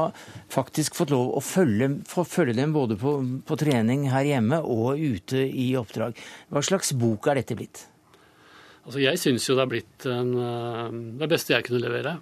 [0.52, 5.46] faktisk fått lov å følge, følge dem både på, på trening her hjemme og ute
[5.46, 6.18] i oppdrag.
[6.50, 7.86] Hva slags bok er dette blitt?
[8.86, 12.18] Altså, jeg syns jo det er blitt en, eh, det beste jeg kunne levere.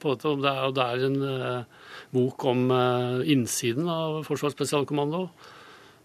[0.00, 0.28] På dette.
[0.28, 1.64] Og Det er, og det er en eh,
[2.12, 5.28] bok om eh, innsiden av Forsvarets spesialkommando,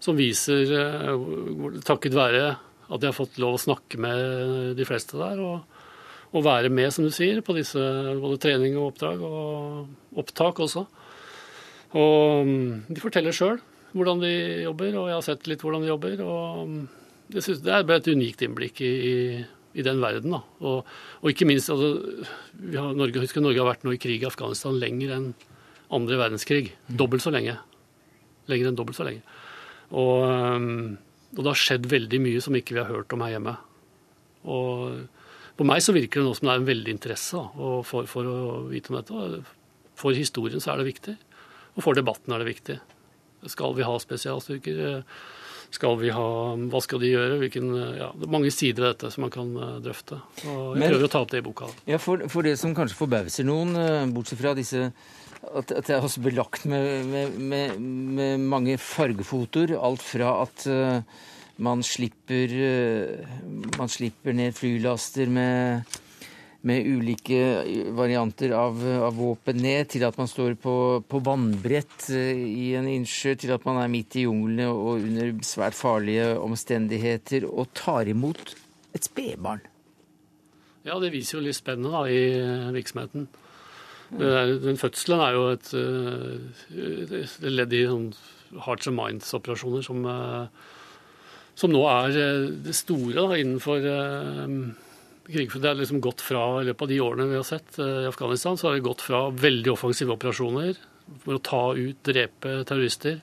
[0.02, 2.46] som viser, eh, takket være
[2.92, 5.62] at jeg har fått lov å snakke med de fleste der, og,
[6.36, 7.80] og være med, som du sier, på disse
[8.20, 10.86] både trening og oppdrag, og opptak også.
[12.00, 13.60] Og mm, de forteller sjøl
[13.92, 14.34] hvordan de
[14.64, 16.22] jobber, og jeg har sett litt hvordan de jobber.
[16.24, 16.84] og mm,
[17.36, 19.16] jeg synes Det er bare et unikt innblikk i, i,
[19.76, 20.36] i den verden.
[20.36, 20.42] da.
[20.64, 22.24] Og, og ikke minst, altså,
[22.56, 25.30] vi har, Norge, husker Norge har vært nå i krig i Afghanistan lenger enn
[25.92, 26.72] andre verdenskrig.
[26.88, 27.58] Dobbelt så lenge.
[28.52, 29.24] Lenger enn dobbelt så lenge.
[29.92, 30.98] Og, um,
[31.36, 33.56] og det har skjedd veldig mye som ikke vi har hørt om her hjemme.
[34.48, 35.02] Og
[35.60, 38.08] på meg så virker det nå som det er en veldig interesse da, og for,
[38.10, 38.38] for å
[38.72, 39.44] vite om dette.
[40.00, 41.18] For historien så er det viktig,
[41.76, 42.80] og for debatten er det viktig.
[43.52, 45.04] Skal vi ha spesialstyrker?
[45.72, 46.26] Skal vi ha,
[46.72, 47.38] Hva skal de gjøre?
[47.40, 50.18] Hvilken, ja, det er mange sider ved dette som man kan eh, drøfte.
[50.44, 51.70] Og jeg Men- prøver å ta opp det i boka.
[51.88, 54.90] Ja, for, for det som kanskje forbauser noen, øh, bortsett fra disse
[55.42, 57.80] at, det er også belagt med, med, med,
[58.18, 59.76] med mange fargefotoer.
[59.80, 61.02] Alt fra at uh,
[61.62, 65.98] man slipper, uh, man slipper ned flylaster med,
[66.62, 67.42] ulike
[67.98, 68.78] varianter av,
[69.10, 70.76] av våpen ned, til at man står på,
[71.10, 75.34] på vannbrett uh, i en innsjø, til at man er midt i junglene og under
[75.48, 78.56] svært farlige omstendigheter og tar imot
[78.96, 79.66] et spedbarn.
[80.82, 83.28] Ja, det viser jo litt spennet i eh, virksomheten.
[84.20, 88.10] Er, den fødselen er jo et, eh, et ledd i sånn
[88.66, 90.48] hearts and minds-operasjoner som, eh,
[91.56, 93.80] som nå er eh, det store da, innenfor
[95.32, 95.62] krigføring.
[95.64, 98.58] det er liksom gått fra, I løpet av de årene vi har sett i Afghanistan,
[98.58, 100.76] så har det gått fra veldig offensive operasjoner
[101.24, 103.22] for å ta ut, drepe terrorister,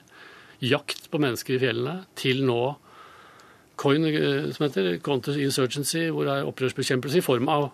[0.59, 2.77] jakt på mennesker i fjellene, til nå
[3.79, 4.09] COIN,
[4.51, 7.69] som heter Counter-Insurgency, hvor det er opprørsbekjempelse i form av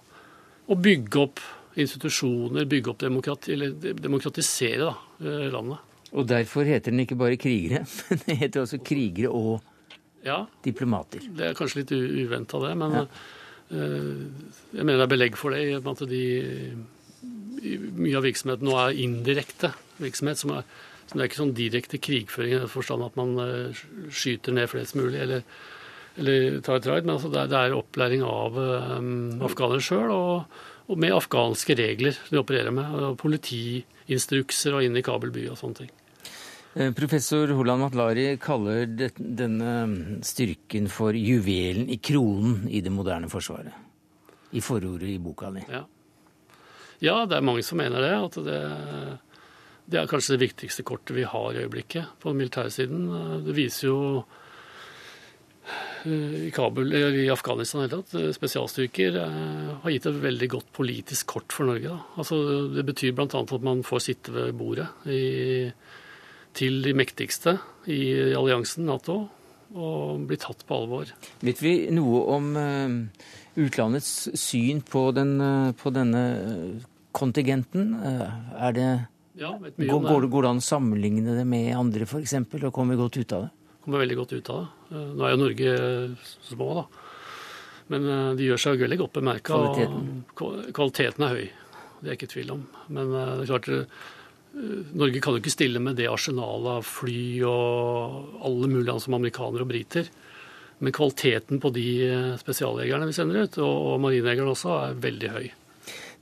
[0.68, 1.40] å bygge opp
[1.82, 5.94] institusjoner, bygge opp demokrati, eller demokratisere da, eh, landet.
[6.16, 9.72] Og derfor heter den ikke bare krigere, men det heter også krigere og
[10.26, 11.22] Ja, diplomater.
[11.38, 13.08] det er kanskje litt uventa det, men eh,
[14.74, 16.24] jeg mener det er belegg for det i at de
[17.66, 19.72] mye av virksomheten nå er indirekte
[20.02, 20.66] virksomhet, som er,
[21.06, 24.70] som det er ikke sånn direkte krigføring i den forstand at man eh, skyter ned
[24.72, 25.44] flest mulig eller,
[26.18, 29.12] eller tar et raid, men altså det, er, det er opplæring av um,
[29.46, 32.92] afghanere sjøl, og, og med afghanske regler de opererer med.
[32.94, 35.94] og Politiinstrukser og inn i Kabul by og sånne ting.
[36.76, 39.74] Eh, Professor Holand Matlari kaller denne
[40.28, 43.74] styrken for juvelen i kronen i det moderne forsvaret.
[44.52, 45.66] i forordet i boka di.
[45.68, 45.82] Ja.
[47.00, 48.14] ja, det er mange som mener det.
[48.16, 48.60] At det,
[49.92, 53.10] det er kanskje det viktigste kortet vi har i øyeblikket på militærsiden.
[53.44, 54.00] Det viser jo
[56.06, 59.18] i Kabul, eller i Afghanistan i hele tatt, spesialstyrker
[59.82, 61.96] har gitt et veldig godt politisk kort for Norge.
[62.20, 62.38] Altså,
[62.76, 63.28] det betyr bl.a.
[63.42, 65.72] at man får sitte ved bordet i,
[66.56, 67.58] til de mektigste
[67.90, 68.04] i
[68.38, 69.18] alliansen Nato
[69.76, 71.10] og bli tatt på alvor.
[71.44, 72.54] Vet vi noe om
[73.60, 75.36] utlandets syn på, den,
[75.80, 76.24] på denne
[77.16, 77.94] kontingenten?
[77.98, 78.88] Er det,
[79.40, 82.38] ja, går, går, det, går det an å sammenligne det med andre f.eks.
[82.62, 83.54] og Kommer godt ut av det?
[83.86, 84.75] Kommer veldig godt ut av det.
[84.92, 85.76] Nå er jo Norge
[86.46, 86.86] små, da.
[87.94, 89.58] Men de gjør seg veldig godt bemerka.
[89.58, 90.22] Kvaliteten.
[90.74, 91.48] kvaliteten er høy.
[92.02, 92.64] Det er ikke tvil om.
[92.94, 93.70] Men det er klart
[94.96, 99.18] Norge kan jo ikke stille med det arsenalet av fly og alle mulige andre som
[99.18, 100.10] amerikanere og briter.
[100.80, 101.90] Men kvaliteten på de
[102.40, 105.46] spesialjegerne vi sender ut, og marinejegerne også, er veldig høy.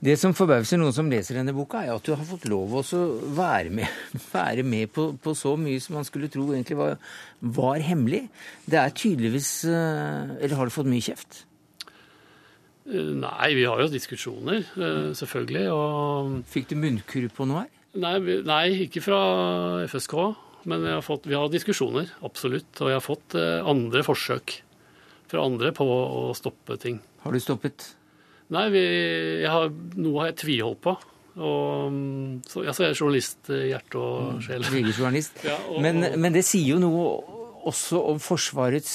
[0.04, 2.82] Det som forbauser noen som leser denne boka, er at du har fått lov å
[3.38, 3.88] være med,
[4.34, 6.98] være med på, på, så mye som man skulle tro egentlig var,
[7.40, 8.26] var, hemmelig.
[8.68, 11.44] Det er tydeligvis Eller har du fått mye kjeft?
[12.84, 14.66] Nei, vi har jo diskusjoner,
[15.16, 15.64] selvfølgelig.
[15.72, 16.36] Og...
[16.52, 17.72] Fikk du munnkurv på noe her?
[18.04, 19.22] Nei, nei, ikke fra
[19.88, 20.18] FSK.
[20.68, 22.68] Men har fått, vi har diskusjoner, absolutt.
[22.82, 24.58] Og jeg har fått andre forsøk
[25.32, 27.00] fra andre på å stoppe ting.
[27.24, 27.94] Har du stoppet?
[28.52, 28.84] Nei, vi,
[29.48, 30.96] har, noe har jeg tviholdt på.
[31.34, 31.94] Og,
[32.46, 34.66] så, altså, jeg er journalist i hjerte og sjel.
[34.68, 35.40] Jegerjournalist.
[35.48, 37.06] Ja, og, men, men, det sier jo noe
[37.64, 38.92] også om Forsvarets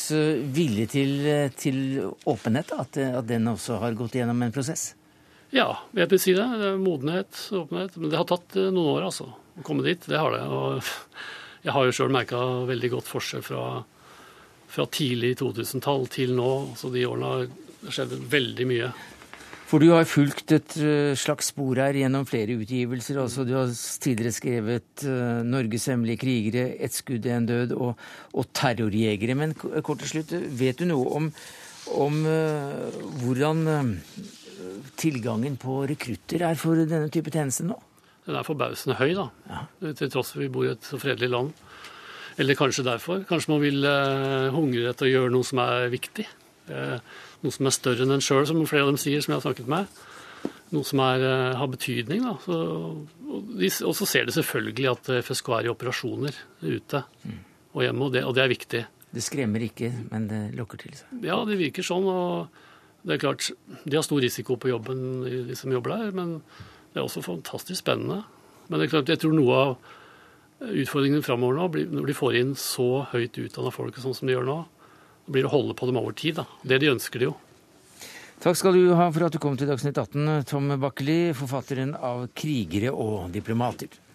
[0.53, 1.13] vilje til,
[1.57, 1.79] til
[2.29, 4.91] åpenhet, at, at den også har gått gjennom en prosess?
[5.49, 6.45] Ja, jeg vil si det.
[6.61, 7.97] det modenhet, åpenhet.
[7.97, 9.31] Men det har tatt noen år, altså.
[9.33, 10.03] Å komme dit.
[10.05, 10.43] Det har det.
[10.45, 10.83] Og
[11.65, 13.63] jeg har jo sjøl merka veldig godt forskjell fra,
[14.69, 16.51] fra tidlig 2000-tall til nå.
[16.79, 18.91] Så de årene har skjedd veldig mye.
[19.69, 20.73] For du har fulgt et
[21.19, 23.19] slags spor her gjennom flere utgivelser.
[23.21, 23.69] altså Du har
[24.01, 27.93] tidligere skrevet uh, 'Norges hemmelige krigere', 'Et skudd, en død' og,
[28.33, 29.35] og 'Terrorjegere'.
[29.37, 31.29] Men kort til slutt, vet du noe om,
[31.93, 32.89] om uh,
[33.21, 33.93] hvordan uh,
[34.97, 37.77] tilgangen på rekrutter er for denne type tjeneste nå?
[38.25, 39.29] Den er forbausende høy, da.
[39.49, 39.63] Ja.
[39.93, 41.53] Til tross for vi bor i et så fredelig land.
[42.41, 43.21] Eller kanskje derfor.
[43.29, 46.25] Kanskje man vil uh, hungre etter å gjøre noe som er viktig.
[46.69, 46.97] Uh,
[47.43, 49.47] noe som er større enn en sjøl, som flere av dem sier, som jeg har
[49.47, 49.99] snakket med.
[50.75, 52.23] Noe som er, uh, har betydning.
[52.27, 52.35] Da.
[52.45, 52.57] Så,
[53.25, 57.37] og, de, og, så ser de selvfølgelig at FSK er i operasjoner ute mm.
[57.73, 58.83] og hjemme, og det, og det er viktig.
[59.09, 61.21] Det skremmer ikke, men det lokker til seg?
[61.25, 62.05] Ja, det virker sånn.
[62.05, 62.67] og
[63.01, 63.47] det er klart,
[63.85, 66.41] De har stor risiko på jobben, de som jobber der, men
[66.91, 68.23] det er også fantastisk spennende.
[68.67, 69.71] Men det er klart, jeg tror noe av
[70.59, 74.47] utfordringene framover nå, når de får inn så høyt utdanna folk sånn som de gjør
[74.49, 74.57] nå,
[75.31, 76.39] blir å holde på dem over tid.
[76.41, 76.45] da.
[76.63, 77.37] Det de ønsker de jo.
[78.39, 82.29] Takk skal du ha for at du kom til Dagsnytt 18, Tom Bakkeli, forfatteren av
[82.31, 84.08] 'Krigere og diplomater'.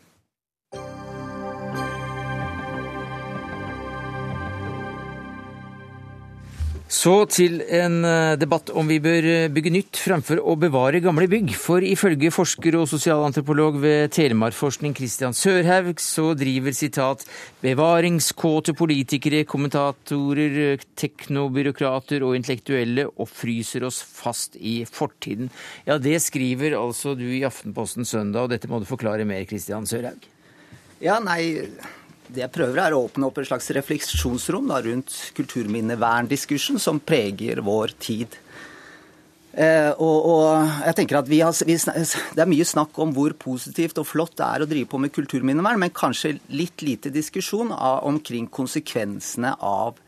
[6.94, 8.04] Så til en
[8.38, 11.50] debatt om vi bør bygge nytt fremfor å bevare gamle bygg.
[11.58, 17.24] For ifølge forsker og sosialantropolog ved Telemarkforskning Christian Sørhaug, så driver sitat
[17.64, 25.50] bevaringskåte politikere, kommentatorer, teknobyråkrater og intellektuelle og fryser oss fast i fortiden.
[25.88, 29.88] Ja, det skriver altså du i Aftenposten søndag, og dette må du forklare mer, Christian
[29.90, 30.30] Sørhaug.
[31.02, 31.66] Ja, nei
[32.34, 37.62] det jeg prøver, er å åpne opp et slags refleksjonsrom da, rundt kulturminnevern-diskursen som preger
[37.64, 38.38] vår tid.
[39.54, 43.36] Eh, og, og, jeg tenker at vi har, vi, Det er mye snakk om hvor
[43.38, 47.70] positivt og flott det er å drive på med kulturminnevern, men kanskje litt lite diskusjon
[47.70, 50.00] av, omkring konsekvensene av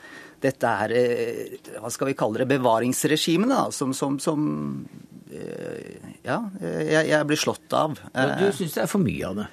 [0.43, 4.43] dette her, eh, hva skal vi kalle det, bevaringsregimene, som, som, som
[5.31, 7.95] eh, Ja, jeg, jeg, blir slått av.
[8.41, 9.49] Du syns det er for mye av det?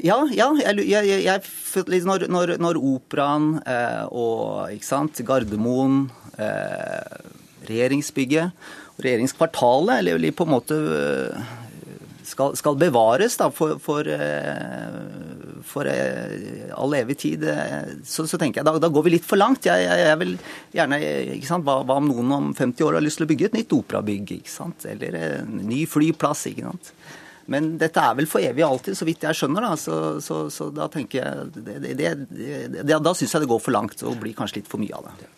[0.00, 6.06] Ja, ja jeg, jeg, jeg, når, når, når operaen eh, og sant, Gardermoen,
[6.40, 7.20] eh,
[7.68, 8.52] regjeringsbygget
[8.96, 11.54] regjeringskvartalet eller, på en måte eh,
[12.26, 14.96] skal, skal bevares da, for, for, eh,
[15.66, 17.44] for, eh, all evig tid,
[18.04, 19.68] så, så tenker jeg da, da, går vi litt for langt.
[19.68, 20.34] Jeg, jeg vil
[20.74, 21.00] gjerne,
[21.36, 23.60] ikke sant, hva, hva, om noen om 50 år har lyst til å bygge et
[23.60, 24.36] nytt operabygg?
[24.40, 26.48] ikke sant, Eller en ny flyplass?
[26.50, 26.92] ikke sant?
[27.52, 29.66] Men dette er vel for evig og alltid, så vidt jeg skjønner.
[29.68, 32.12] Da, så, så, så da tenker jeg det, det,
[32.82, 35.10] det, Da syns jeg det går for langt og blir kanskje litt for mye av
[35.10, 35.28] det.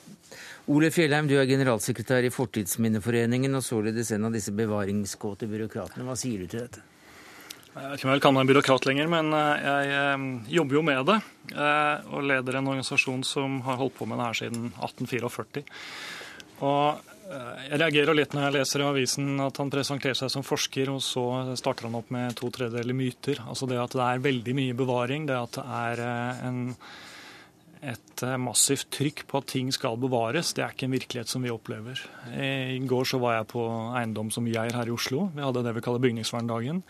[0.69, 6.05] Ole Fjellheim, du er generalsekretær i Fortidsminneforeningen og således en av disse bevaringskåte byråkratene.
[6.05, 6.85] Hva sier du til dette?
[7.79, 10.27] Jeg vet ikke om jeg kan være byråkrat lenger, men eh, jeg eh,
[10.59, 11.19] jobber jo med det.
[12.13, 15.63] Og leder en organisasjon som har holdt på med det her siden 1844.
[16.69, 20.89] Og Jeg reagerer litt når jeg leser i avisen at han presenterer seg som forsker,
[20.95, 21.25] og så
[21.61, 23.43] starter han opp med to tredjedeler myter.
[23.45, 26.63] Altså det at det er veldig mye bevaring, det at det er eh, en,
[27.93, 31.45] et eh, massivt trykk på at ting skal bevares, det er ikke en virkelighet som
[31.45, 32.01] vi opplever.
[32.33, 33.67] I går så var jeg på
[34.01, 35.29] eiendom som Geir her i Oslo.
[35.37, 36.81] Vi hadde det vi kaller bygningsverndagen.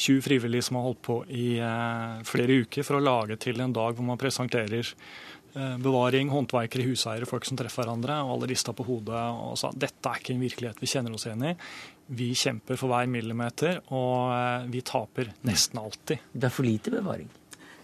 [0.00, 3.74] 20 frivillige som har holdt på i eh, flere uker for å lage til en
[3.74, 4.94] dag hvor man presenterer
[5.39, 8.20] Eh, bevaring, håndverkere, huseiere, folk som treffer hverandre.
[8.24, 11.26] Og alle rista på hodet og sa dette er ikke en virkelighet vi kjenner oss
[11.26, 11.56] igjen i.
[12.10, 16.30] Vi kjemper for hver millimeter, og eh, vi taper nesten alltid.
[16.32, 17.28] Det er for lite bevaring?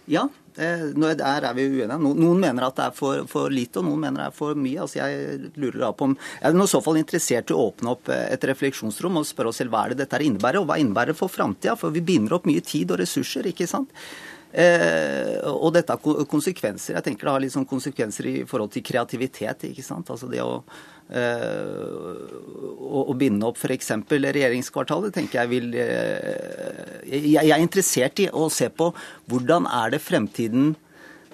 [0.07, 1.97] Ja, eh, der er vi uenige.
[1.99, 4.81] Noen mener at det er for, for, lite, og noen mener det er for mye.
[4.83, 7.91] Altså jeg lurer da på om, Jeg er i så fall interessert i å åpne
[7.91, 11.11] opp et refleksjonsrom og spørre oss selv hva er det dette innebærer, og hva innebærer
[11.11, 11.75] det for framtida?
[11.79, 13.91] For vi binder opp mye tid og ressurser, ikke sant.
[14.57, 16.95] Eh, og dette har konsekvenser.
[16.95, 19.67] Jeg tenker det har litt sånn konsekvenser i forhold til kreativitet.
[19.69, 20.09] ikke sant?
[20.09, 20.63] Altså det å,
[21.13, 21.83] eh,
[22.81, 23.93] å, å binde opp f.eks.
[24.09, 28.89] regjeringskvartalet tenker jeg vil eh, Jeg er interessert i å se på
[29.29, 30.73] hvordan er det fremtiden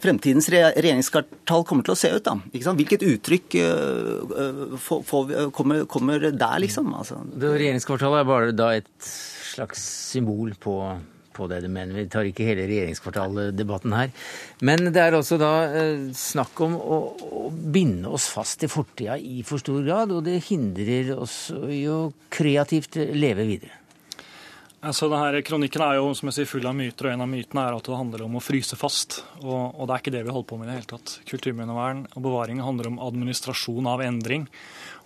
[0.03, 2.25] fremtidens regjeringskvartal kommer til å se ut.
[2.25, 2.35] da.
[2.51, 6.89] Hvilket uttrykk uh, uh, kommer, kommer, der, liksom?
[6.91, 7.21] Altså.
[7.23, 9.13] Det regjeringskvartalet er bare da et
[9.53, 10.75] slags symbol på
[11.33, 14.13] på det, men vi tar ikke hele regjeringskvartaldebatten her.
[14.65, 16.99] Men det er altså da eh, snakk om å,
[17.43, 21.85] å binde oss fast i fortida i for stor grad, og det hindrer oss i
[21.91, 23.79] å kreativt leve videre.
[24.83, 27.61] Altså, denne Kronikken er jo som jeg sier, full av myter, og en av mytene
[27.63, 29.21] er at det handler om å fryse fast.
[29.39, 31.13] Og, og det er ikke det vi holder på med i det hele tatt.
[31.29, 34.43] Kulturminnevern og bevaring handler om administrasjon av endring.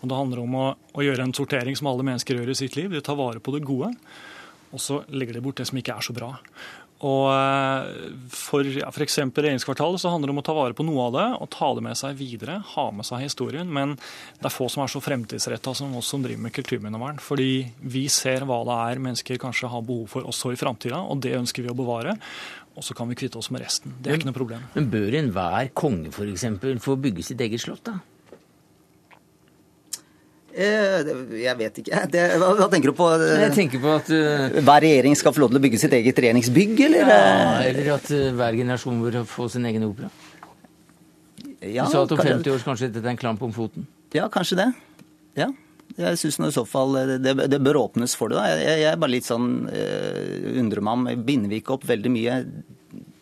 [0.02, 0.64] Og det handler om å,
[0.98, 2.90] å gjøre en sortering som alle mennesker gjør i sitt liv.
[2.90, 3.92] De tar vare på det gode
[4.72, 6.34] og så legger de bort det som ikke er så bra.
[7.06, 9.20] Og eh, For ja, f.eks.
[9.30, 11.84] regjeringskvartalet så handler det om å ta vare på noe av det og ta det
[11.86, 12.58] med seg videre.
[12.74, 13.70] Ha med seg historien.
[13.70, 17.22] Men det er få som er så fremtidsretta som oss som driver med kulturminnevern.
[17.22, 21.22] Fordi vi ser hva det er mennesker kanskje har behov for også i framtida, og
[21.26, 22.18] det ønsker vi å bevare.
[22.78, 23.94] Og så kan vi kvitte oss med resten.
[23.98, 24.68] Det er men, ikke noe problem.
[24.74, 26.50] Men bør enhver konge f.eks.
[26.82, 28.00] få bygge sitt eget slott, da?
[30.58, 32.00] Eh, jeg vet ikke.
[32.14, 33.10] Det, hva, hva, tenker du på?
[33.14, 36.18] Jeg tenker på at uh, Hver regjering skal få lov til å bygge sitt eget
[36.24, 37.12] regjeringsbygg, eller?
[37.12, 40.10] Ja, eller at uh, hver generasjon bør få sin egen opera.
[41.62, 43.86] Ja, du sa at om 50 år kanskje dette er en klamp om foten?
[44.16, 44.68] Ja, kanskje det.
[45.38, 45.52] Ja.
[45.98, 48.38] Jeg syns i så fall det, det, bør åpnes for det.
[48.40, 48.58] da.
[48.58, 52.42] Jeg, er bare litt sånn uh, undrer meg om Binder vi ikke opp veldig mye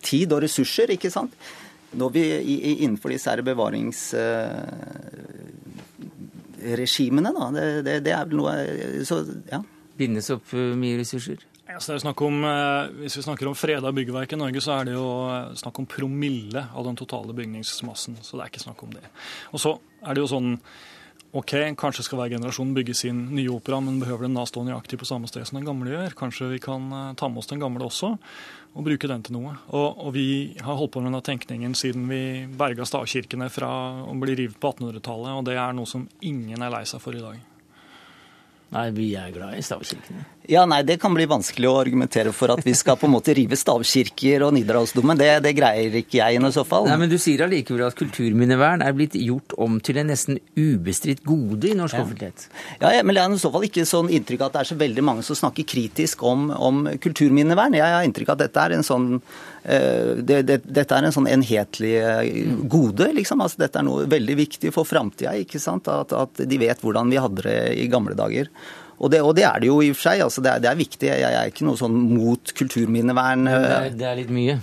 [0.06, 1.36] tid og ressurser, ikke sant?
[1.96, 2.26] Når vi
[2.78, 4.08] innenfor disse her bevarings...
[4.16, 5.65] Uh,
[6.80, 7.32] regimene.
[7.36, 7.50] Da.
[7.56, 8.56] Det, det, det, er vel noe
[9.08, 9.62] så, ja.
[9.98, 11.44] Bindes opp eh, mye ressurser?
[11.66, 14.62] Ja, så det er snakk om, eh, Hvis vi snakker om freda byggverk i Norge,
[14.62, 18.20] så er det jo eh, snakk om promille av den totale bygningsmassen.
[18.22, 19.06] Så det er ikke snakk om det.
[19.54, 20.60] Og så er det jo sånn
[21.36, 25.02] OK, kanskje skal hver generasjon bygge sin nye opera, men behøver den da stå nøyaktig
[25.02, 26.16] på samme sted som den gamle gjør?
[26.16, 26.88] Kanskje vi kan
[27.20, 28.14] ta med oss den gamle også,
[28.76, 29.56] og bruke den til noe.
[29.72, 30.28] Og, og vi
[30.60, 32.22] har holdt på med denne tenkningen siden vi
[32.60, 33.72] berga stavkirkene fra
[34.04, 37.16] å bli revet på 1800-tallet, og det er noe som ingen er lei seg for
[37.16, 37.55] i dag.
[38.74, 40.24] Nei, vi er glad i stavkirkene.
[40.50, 43.34] Ja, nei, Det kan bli vanskelig å argumentere for at vi skal på en måte
[43.38, 45.18] rive stavkirker og Nidarosdomen.
[45.18, 46.90] Det, det greier ikke jeg i så fall.
[46.90, 51.24] Nei, Men du sier allikevel at kulturminnevern er blitt gjort om til en nesten ubestridt
[51.26, 52.04] gode i norsk ja.
[52.06, 52.48] offentlighet?
[52.82, 54.80] Ja, ja, men det er i så fall ikke sånn inntrykk at det er så
[54.84, 57.80] veldig mange som snakker kritisk om, om kulturminnevern.
[57.80, 59.10] Jeg har inntrykk av at dette er en sånn
[59.66, 62.22] det, det, dette er en sånn enhetlig uh,
[62.70, 63.42] gode, liksom.
[63.42, 65.34] Altså, dette er noe veldig viktig for framtida.
[65.34, 68.52] At, at de vet hvordan vi hadde det i gamle dager.
[68.96, 70.24] Og det, og det, er det jo i og for seg.
[70.24, 71.10] Altså det, er, det, er, viktig.
[71.10, 73.50] Jeg, jeg, er ikke noe sånn mot kulturminnevern.
[73.50, 74.60] Det er, det er litt mye?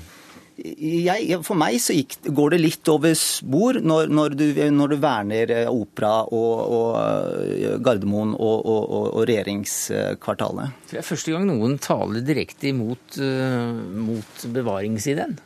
[0.53, 4.45] Jeg, for meg så gikk, går det litt over spor når, når, du,
[4.75, 10.77] når du, verner eh, opera og, og eh, Gardermoen og, og, og, regjeringskvartalet.
[10.91, 13.73] Det er første gang noen taler direkte imot uh,
[14.05, 15.41] mot bevaringsideen.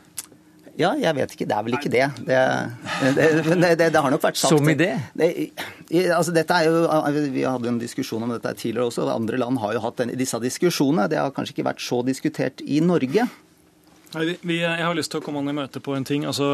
[0.77, 1.47] Ja, jeg vet ikke.
[1.49, 2.07] Det er vel ikke det.
[2.27, 2.41] Det,
[3.17, 4.53] det, det, det har nok vært sagt.
[4.53, 4.91] Som idé?
[6.13, 6.83] altså dette er jo,
[7.33, 9.07] Vi hadde en diskusjon om dette tidligere også.
[9.15, 11.09] Andre land har jo hatt disse diskusjonene.
[11.09, 13.25] Det har kanskje ikke vært så diskutert i Norge.
[14.15, 16.25] Vi, vi, jeg har lyst til å komme an i møte på en ting.
[16.31, 16.47] Altså,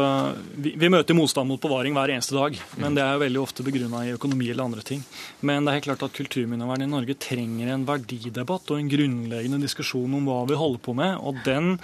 [0.57, 3.65] vi, vi, møter motstand mot bevaring hver eneste dag, men det er jo veldig ofte
[3.65, 5.03] begrunna i økonomi eller andre ting.
[5.45, 9.61] Men det er helt klart at kulturminnevern i Norge trenger en verdidebatt og en grunnleggende
[9.63, 11.15] diskusjon om hva vi holder på med.
[11.21, 11.77] og den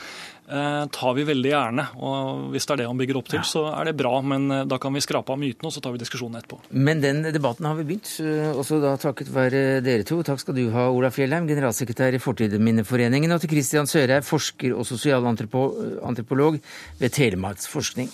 [0.50, 1.86] tar vi veldig gjerne.
[2.02, 4.16] Og hvis det er det han bygger opp til, så er det bra.
[4.26, 6.62] Men eh, da kan vi skrape av mytene, og så tar vi diskusjonen etterpå.
[6.74, 10.22] Men den debatten har vi begynt, eh, også da takket være dere to.
[10.26, 14.88] Takk skal du ha, Ola Fjellheim, generalsekretær i Fortidsminneforeningen, og til Christian Sørheim, forsker og
[14.89, 16.60] sosialantropolog
[17.00, 18.12] ved Telemarksforskning.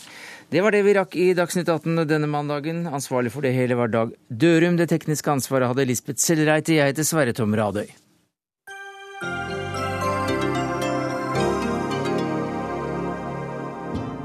[0.53, 2.85] Det var det vi rakk i Dagsnytt 18 denne mandagen.
[2.85, 4.77] Ansvarlig for det hele var Dag Dørum.
[4.77, 6.77] Det tekniske ansvaret hadde Lisbeth Sellreite.
[6.77, 7.89] Jeg heter Sverre Tom Radøy.